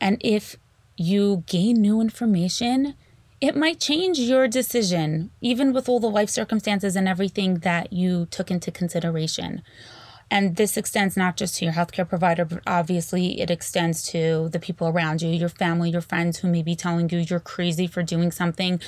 And 0.00 0.20
if 0.20 0.56
you 0.96 1.44
gain 1.46 1.80
new 1.80 2.00
information, 2.00 2.94
it 3.40 3.54
might 3.54 3.78
change 3.78 4.18
your 4.18 4.48
decision, 4.48 5.30
even 5.40 5.72
with 5.72 5.88
all 5.88 6.00
the 6.00 6.10
life 6.10 6.30
circumstances 6.30 6.96
and 6.96 7.06
everything 7.06 7.58
that 7.60 7.92
you 7.92 8.26
took 8.26 8.50
into 8.50 8.72
consideration. 8.72 9.62
And 10.28 10.56
this 10.56 10.76
extends 10.76 11.16
not 11.16 11.36
just 11.36 11.56
to 11.56 11.64
your 11.64 11.74
healthcare 11.74 12.08
provider, 12.08 12.44
but 12.44 12.60
obviously 12.66 13.40
it 13.40 13.50
extends 13.50 14.02
to 14.08 14.48
the 14.48 14.58
people 14.58 14.88
around 14.88 15.22
you, 15.22 15.28
your 15.28 15.48
family, 15.48 15.90
your 15.90 16.00
friends 16.00 16.38
who 16.38 16.48
may 16.48 16.62
be 16.62 16.74
telling 16.74 17.08
you 17.10 17.18
you're 17.18 17.38
crazy 17.38 17.86
for 17.86 18.02
doing 18.02 18.32
something. 18.32 18.80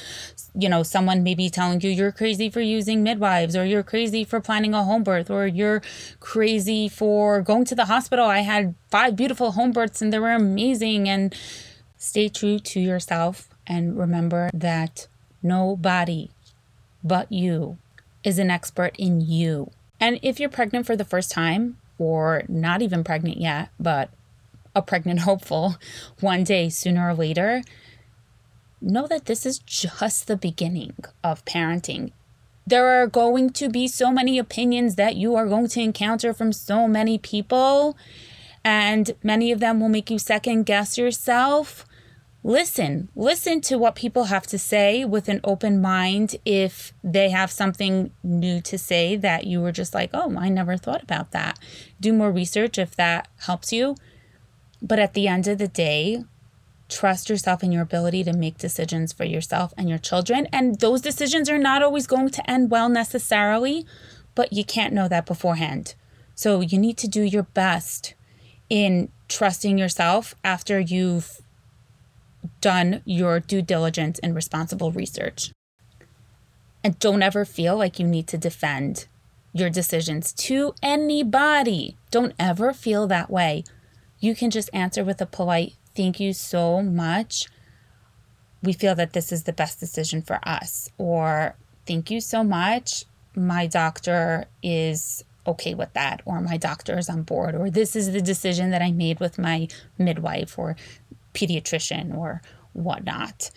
You 0.54 0.68
know, 0.68 0.82
someone 0.82 1.22
may 1.22 1.36
be 1.36 1.48
telling 1.48 1.80
you 1.80 1.90
you're 1.90 2.10
crazy 2.10 2.50
for 2.50 2.60
using 2.60 3.04
midwives, 3.04 3.56
or 3.56 3.64
you're 3.64 3.84
crazy 3.84 4.24
for 4.24 4.40
planning 4.40 4.74
a 4.74 4.82
home 4.82 5.04
birth, 5.04 5.30
or 5.30 5.46
you're 5.46 5.80
crazy 6.18 6.88
for 6.88 7.40
going 7.40 7.64
to 7.66 7.76
the 7.76 7.84
hospital. 7.84 8.26
I 8.26 8.40
had 8.40 8.74
five 8.90 9.14
beautiful 9.14 9.52
home 9.52 9.70
births 9.70 10.02
and 10.02 10.12
they 10.12 10.18
were 10.18 10.32
amazing. 10.32 11.08
And 11.08 11.34
stay 11.98 12.28
true 12.28 12.58
to 12.60 12.80
yourself 12.80 13.48
and 13.66 13.98
remember 13.98 14.50
that 14.54 15.08
nobody 15.42 16.30
but 17.04 17.30
you 17.30 17.78
is 18.24 18.38
an 18.38 18.50
expert 18.50 18.94
in 18.98 19.20
you. 19.20 19.70
And 20.00 20.18
if 20.22 20.38
you're 20.38 20.48
pregnant 20.48 20.86
for 20.86 20.96
the 20.96 21.04
first 21.04 21.30
time, 21.30 21.78
or 21.98 22.44
not 22.48 22.82
even 22.82 23.02
pregnant 23.02 23.38
yet, 23.38 23.70
but 23.78 24.10
a 24.74 24.82
pregnant 24.82 25.20
hopeful 25.28 25.76
one 26.20 26.44
day 26.44 26.68
sooner 26.68 27.10
or 27.10 27.14
later, 27.14 27.62
know 28.80 29.06
that 29.06 29.26
this 29.26 29.44
is 29.44 29.58
just 29.58 30.26
the 30.26 30.36
beginning 30.36 30.94
of 31.24 31.44
parenting. 31.44 32.12
There 32.66 32.86
are 33.02 33.06
going 33.06 33.50
to 33.50 33.68
be 33.68 33.88
so 33.88 34.12
many 34.12 34.38
opinions 34.38 34.96
that 34.96 35.16
you 35.16 35.34
are 35.34 35.46
going 35.46 35.68
to 35.68 35.80
encounter 35.80 36.34
from 36.34 36.52
so 36.52 36.86
many 36.86 37.18
people, 37.18 37.96
and 38.62 39.12
many 39.22 39.50
of 39.50 39.60
them 39.60 39.80
will 39.80 39.88
make 39.88 40.10
you 40.10 40.18
second 40.18 40.64
guess 40.64 40.98
yourself 40.98 41.86
listen 42.48 43.10
listen 43.14 43.60
to 43.60 43.76
what 43.76 43.94
people 43.94 44.24
have 44.24 44.46
to 44.46 44.58
say 44.58 45.04
with 45.04 45.28
an 45.28 45.38
open 45.44 45.82
mind 45.82 46.34
if 46.46 46.94
they 47.04 47.28
have 47.28 47.50
something 47.50 48.10
new 48.22 48.58
to 48.58 48.78
say 48.78 49.16
that 49.16 49.46
you 49.46 49.60
were 49.60 49.70
just 49.70 49.92
like 49.92 50.08
oh 50.14 50.34
i 50.38 50.48
never 50.48 50.76
thought 50.78 51.02
about 51.02 51.30
that. 51.32 51.58
Do 52.00 52.10
more 52.12 52.32
research 52.32 52.78
if 52.78 52.96
that 52.96 53.28
helps 53.40 53.70
you. 53.70 53.96
But 54.80 54.98
at 54.98 55.12
the 55.12 55.28
end 55.28 55.46
of 55.46 55.58
the 55.58 55.68
day 55.68 56.24
trust 56.88 57.28
yourself 57.28 57.62
and 57.62 57.70
your 57.70 57.82
ability 57.82 58.24
to 58.24 58.32
make 58.32 58.56
decisions 58.56 59.12
for 59.12 59.24
yourself 59.24 59.74
and 59.76 59.90
your 59.90 59.98
children. 59.98 60.48
And 60.50 60.80
those 60.80 61.02
decisions 61.02 61.50
are 61.50 61.58
not 61.58 61.82
always 61.82 62.06
going 62.06 62.30
to 62.30 62.50
end 62.50 62.70
well 62.70 62.88
necessarily 62.88 63.84
but 64.34 64.54
you 64.54 64.64
can't 64.64 64.94
know 64.94 65.08
that 65.08 65.26
beforehand. 65.26 65.96
So 66.34 66.60
you 66.62 66.78
need 66.78 66.96
to 66.98 67.08
do 67.08 67.22
your 67.22 67.42
best 67.42 68.14
in 68.70 69.10
trusting 69.28 69.76
yourself 69.76 70.34
after 70.42 70.80
you've 70.80 71.42
done 72.60 73.02
your 73.04 73.40
due 73.40 73.62
diligence 73.62 74.18
and 74.20 74.34
responsible 74.34 74.92
research. 74.92 75.52
And 76.84 76.98
don't 76.98 77.22
ever 77.22 77.44
feel 77.44 77.76
like 77.76 77.98
you 77.98 78.06
need 78.06 78.26
to 78.28 78.38
defend 78.38 79.06
your 79.52 79.70
decisions 79.70 80.32
to 80.32 80.74
anybody. 80.82 81.96
Don't 82.10 82.34
ever 82.38 82.72
feel 82.72 83.06
that 83.06 83.30
way. 83.30 83.64
You 84.20 84.34
can 84.34 84.50
just 84.50 84.70
answer 84.72 85.04
with 85.04 85.20
a 85.20 85.26
polite 85.26 85.74
thank 85.98 86.20
you 86.20 86.32
so 86.32 86.80
much. 86.80 87.48
We 88.62 88.72
feel 88.72 88.94
that 88.94 89.14
this 89.14 89.32
is 89.32 89.42
the 89.42 89.52
best 89.52 89.80
decision 89.80 90.22
for 90.22 90.38
us. 90.44 90.88
Or 90.96 91.56
thank 91.86 92.08
you 92.10 92.20
so 92.20 92.44
much. 92.44 93.04
My 93.34 93.66
doctor 93.66 94.46
is 94.62 95.24
okay 95.44 95.74
with 95.74 95.92
that. 95.94 96.22
Or 96.24 96.40
my 96.40 96.56
doctor 96.56 96.96
is 96.96 97.08
on 97.08 97.22
board. 97.22 97.56
Or 97.56 97.68
this 97.68 97.96
is 97.96 98.12
the 98.12 98.22
decision 98.22 98.70
that 98.70 98.80
I 98.80 98.92
made 98.92 99.18
with 99.18 99.38
my 99.38 99.66
midwife. 99.98 100.56
Or 100.56 100.76
pediatrician 101.34 102.14
or 102.14 102.42
whatnot 102.72 103.50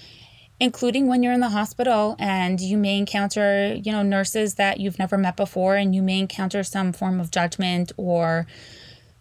including 0.62 1.08
when 1.08 1.24
you're 1.24 1.34
in 1.34 1.40
the 1.40 1.50
hospital 1.50 2.16
and 2.20 2.62
you 2.62 2.78
may 2.78 3.00
encounter, 3.00 3.74
you 3.74 3.92
know, 3.92 4.04
nurses 4.04 4.54
that 4.56 4.80
you've 4.80 5.00
never 5.00 5.18
met 5.18 5.36
before 5.36 5.76
and 5.76 5.96
you 5.96 6.04
may 6.04 6.20
encounter 6.20 6.62
some 6.62 6.94
form 6.94 7.20
of 7.20 7.32
judgment 7.32 7.92
or 7.98 8.46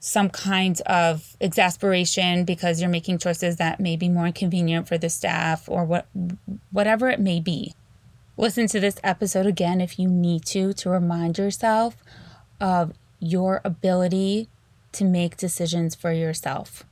some 0.00 0.28
kind 0.28 0.82
of 0.82 1.38
exasperation 1.40 2.44
because 2.44 2.78
you're 2.78 2.90
making 2.90 3.16
choices 3.16 3.56
that 3.56 3.80
may 3.80 3.96
be 3.96 4.06
more 4.06 4.26
inconvenient 4.26 4.86
for 4.86 4.98
the 4.98 5.08
staff 5.08 5.66
or 5.66 5.86
what 5.86 6.06
whatever 6.72 7.08
it 7.08 7.18
may 7.18 7.40
be. 7.40 7.74
Listen 8.36 8.66
to 8.66 8.78
this 8.78 8.98
episode 9.02 9.46
again 9.46 9.80
if 9.80 9.98
you 9.98 10.08
need 10.08 10.44
to 10.44 10.74
to 10.74 10.90
remind 10.90 11.38
yourself 11.38 11.96
of 12.60 12.92
your 13.18 13.62
ability 13.64 14.50
to 14.92 15.04
make 15.04 15.38
decisions 15.38 15.94
for 15.94 16.12
yourself. 16.12 16.84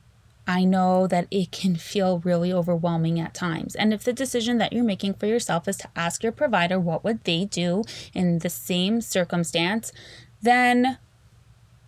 I 0.49 0.63
know 0.63 1.05
that 1.05 1.27
it 1.29 1.51
can 1.51 1.75
feel 1.75 2.23
really 2.25 2.51
overwhelming 2.51 3.19
at 3.19 3.35
times. 3.35 3.75
And 3.75 3.93
if 3.93 4.03
the 4.03 4.11
decision 4.11 4.57
that 4.57 4.73
you're 4.73 4.83
making 4.83 5.13
for 5.13 5.27
yourself 5.27 5.67
is 5.67 5.77
to 5.77 5.89
ask 5.95 6.23
your 6.23 6.31
provider 6.31 6.79
what 6.79 7.03
would 7.03 7.23
they 7.23 7.45
do 7.45 7.83
in 8.15 8.39
the 8.39 8.49
same 8.49 8.99
circumstance, 8.99 9.93
then 10.41 10.97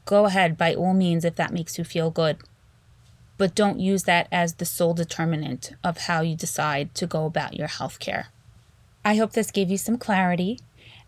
go 0.06 0.26
ahead 0.26 0.60
by 0.60 0.76
all 0.76 0.94
means 0.94 1.26
if 1.26 1.36
that 1.38 1.52
makes 1.52 1.80
you 1.80 1.84
feel 1.84 2.12
good. 2.12 2.38
But 3.40 3.56
don't 3.56 3.80
use 3.80 4.04
that 4.04 4.28
as 4.32 4.54
the 4.54 4.66
sole 4.66 4.94
determinant 4.94 5.74
of 5.84 6.06
how 6.06 6.22
you 6.22 6.36
decide 6.36 6.94
to 6.94 7.08
go 7.08 7.26
about 7.26 7.56
your 7.56 7.68
health 7.68 7.98
care. 7.98 8.28
I 9.04 9.16
hope 9.16 9.32
this 9.32 9.50
gave 9.50 9.72
you 9.72 9.80
some 9.80 9.98
clarity. 9.98 10.60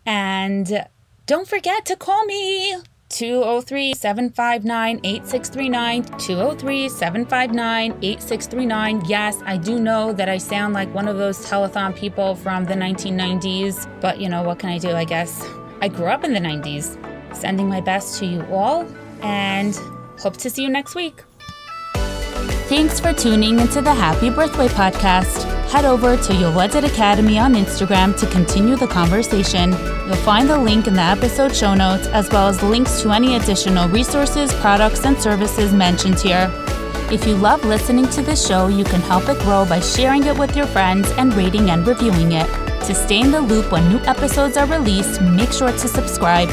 And 0.04 0.88
don't 1.26 1.46
forget 1.46 1.86
to 1.86 1.94
call 1.94 2.24
me. 2.24 2.78
203 3.14 3.94
759 3.94 5.00
8639. 5.04 6.02
203 6.18 6.88
759 6.88 7.92
8639. 8.02 9.02
Yes, 9.06 9.38
I 9.46 9.56
do 9.56 9.78
know 9.78 10.12
that 10.12 10.28
I 10.28 10.36
sound 10.38 10.74
like 10.74 10.92
one 10.92 11.06
of 11.06 11.16
those 11.16 11.38
telethon 11.46 11.94
people 11.94 12.34
from 12.34 12.64
the 12.64 12.74
1990s, 12.74 13.88
but 14.00 14.20
you 14.20 14.28
know, 14.28 14.42
what 14.42 14.58
can 14.58 14.70
I 14.70 14.78
do? 14.78 14.90
I 14.90 15.04
guess 15.04 15.46
I 15.80 15.86
grew 15.88 16.06
up 16.06 16.24
in 16.24 16.32
the 16.32 16.40
90s. 16.40 16.98
Sending 17.36 17.68
my 17.68 17.80
best 17.80 18.18
to 18.18 18.26
you 18.26 18.42
all 18.52 18.84
and 19.22 19.76
hope 20.18 20.36
to 20.38 20.50
see 20.50 20.62
you 20.62 20.68
next 20.68 20.96
week. 20.96 21.22
Thanks 22.68 22.98
for 22.98 23.12
tuning 23.12 23.60
into 23.60 23.80
the 23.80 23.94
Happy 23.94 24.28
Birthway 24.28 24.68
podcast 24.68 25.53
head 25.74 25.84
over 25.84 26.16
to 26.16 26.32
Yoledet 26.32 26.84
Academy 26.84 27.36
on 27.36 27.54
Instagram 27.54 28.16
to 28.16 28.28
continue 28.28 28.76
the 28.76 28.86
conversation. 28.86 29.72
You'll 30.06 30.24
find 30.30 30.48
the 30.48 30.56
link 30.56 30.86
in 30.86 30.94
the 30.94 31.02
episode 31.02 31.52
show 31.52 31.74
notes, 31.74 32.06
as 32.18 32.30
well 32.30 32.46
as 32.46 32.62
links 32.62 33.02
to 33.02 33.10
any 33.10 33.34
additional 33.34 33.88
resources, 33.88 34.54
products, 34.60 35.04
and 35.04 35.20
services 35.20 35.72
mentioned 35.72 36.20
here. 36.20 36.48
If 37.10 37.26
you 37.26 37.34
love 37.34 37.64
listening 37.64 38.06
to 38.10 38.22
this 38.22 38.46
show, 38.46 38.68
you 38.68 38.84
can 38.84 39.00
help 39.00 39.28
it 39.28 39.40
grow 39.40 39.66
by 39.66 39.80
sharing 39.80 40.22
it 40.26 40.38
with 40.38 40.54
your 40.54 40.66
friends 40.68 41.10
and 41.18 41.34
rating 41.34 41.70
and 41.70 41.84
reviewing 41.84 42.30
it. 42.30 42.46
To 42.86 42.94
stay 42.94 43.22
in 43.22 43.32
the 43.32 43.40
loop 43.40 43.72
when 43.72 43.88
new 43.88 43.98
episodes 44.04 44.56
are 44.56 44.66
released, 44.66 45.20
make 45.22 45.50
sure 45.50 45.72
to 45.72 45.88
subscribe. 45.88 46.50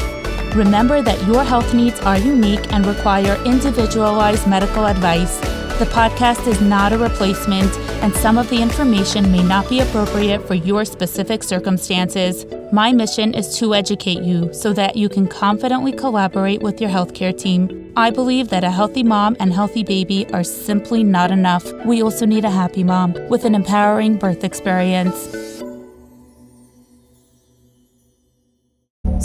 Remember 0.56 1.00
that 1.00 1.24
your 1.28 1.44
health 1.44 1.72
needs 1.74 2.00
are 2.00 2.18
unique 2.18 2.72
and 2.72 2.84
require 2.84 3.40
individualized 3.44 4.48
medical 4.48 4.86
advice. 4.86 5.61
The 5.82 5.88
podcast 5.88 6.46
is 6.46 6.60
not 6.60 6.92
a 6.92 6.96
replacement, 6.96 7.76
and 8.04 8.14
some 8.14 8.38
of 8.38 8.48
the 8.48 8.62
information 8.62 9.32
may 9.32 9.42
not 9.42 9.68
be 9.68 9.80
appropriate 9.80 10.46
for 10.46 10.54
your 10.54 10.84
specific 10.84 11.42
circumstances. 11.42 12.46
My 12.72 12.92
mission 12.92 13.34
is 13.34 13.58
to 13.58 13.74
educate 13.74 14.22
you 14.22 14.54
so 14.54 14.72
that 14.74 14.94
you 14.94 15.08
can 15.08 15.26
confidently 15.26 15.90
collaborate 15.90 16.62
with 16.62 16.80
your 16.80 16.88
healthcare 16.88 17.36
team. 17.36 17.92
I 17.96 18.10
believe 18.10 18.48
that 18.50 18.62
a 18.62 18.70
healthy 18.70 19.02
mom 19.02 19.36
and 19.40 19.52
healthy 19.52 19.82
baby 19.82 20.24
are 20.32 20.44
simply 20.44 21.02
not 21.02 21.32
enough. 21.32 21.64
We 21.84 22.00
also 22.00 22.26
need 22.26 22.44
a 22.44 22.50
happy 22.50 22.84
mom 22.84 23.14
with 23.28 23.44
an 23.44 23.56
empowering 23.56 24.18
birth 24.18 24.44
experience. 24.44 25.51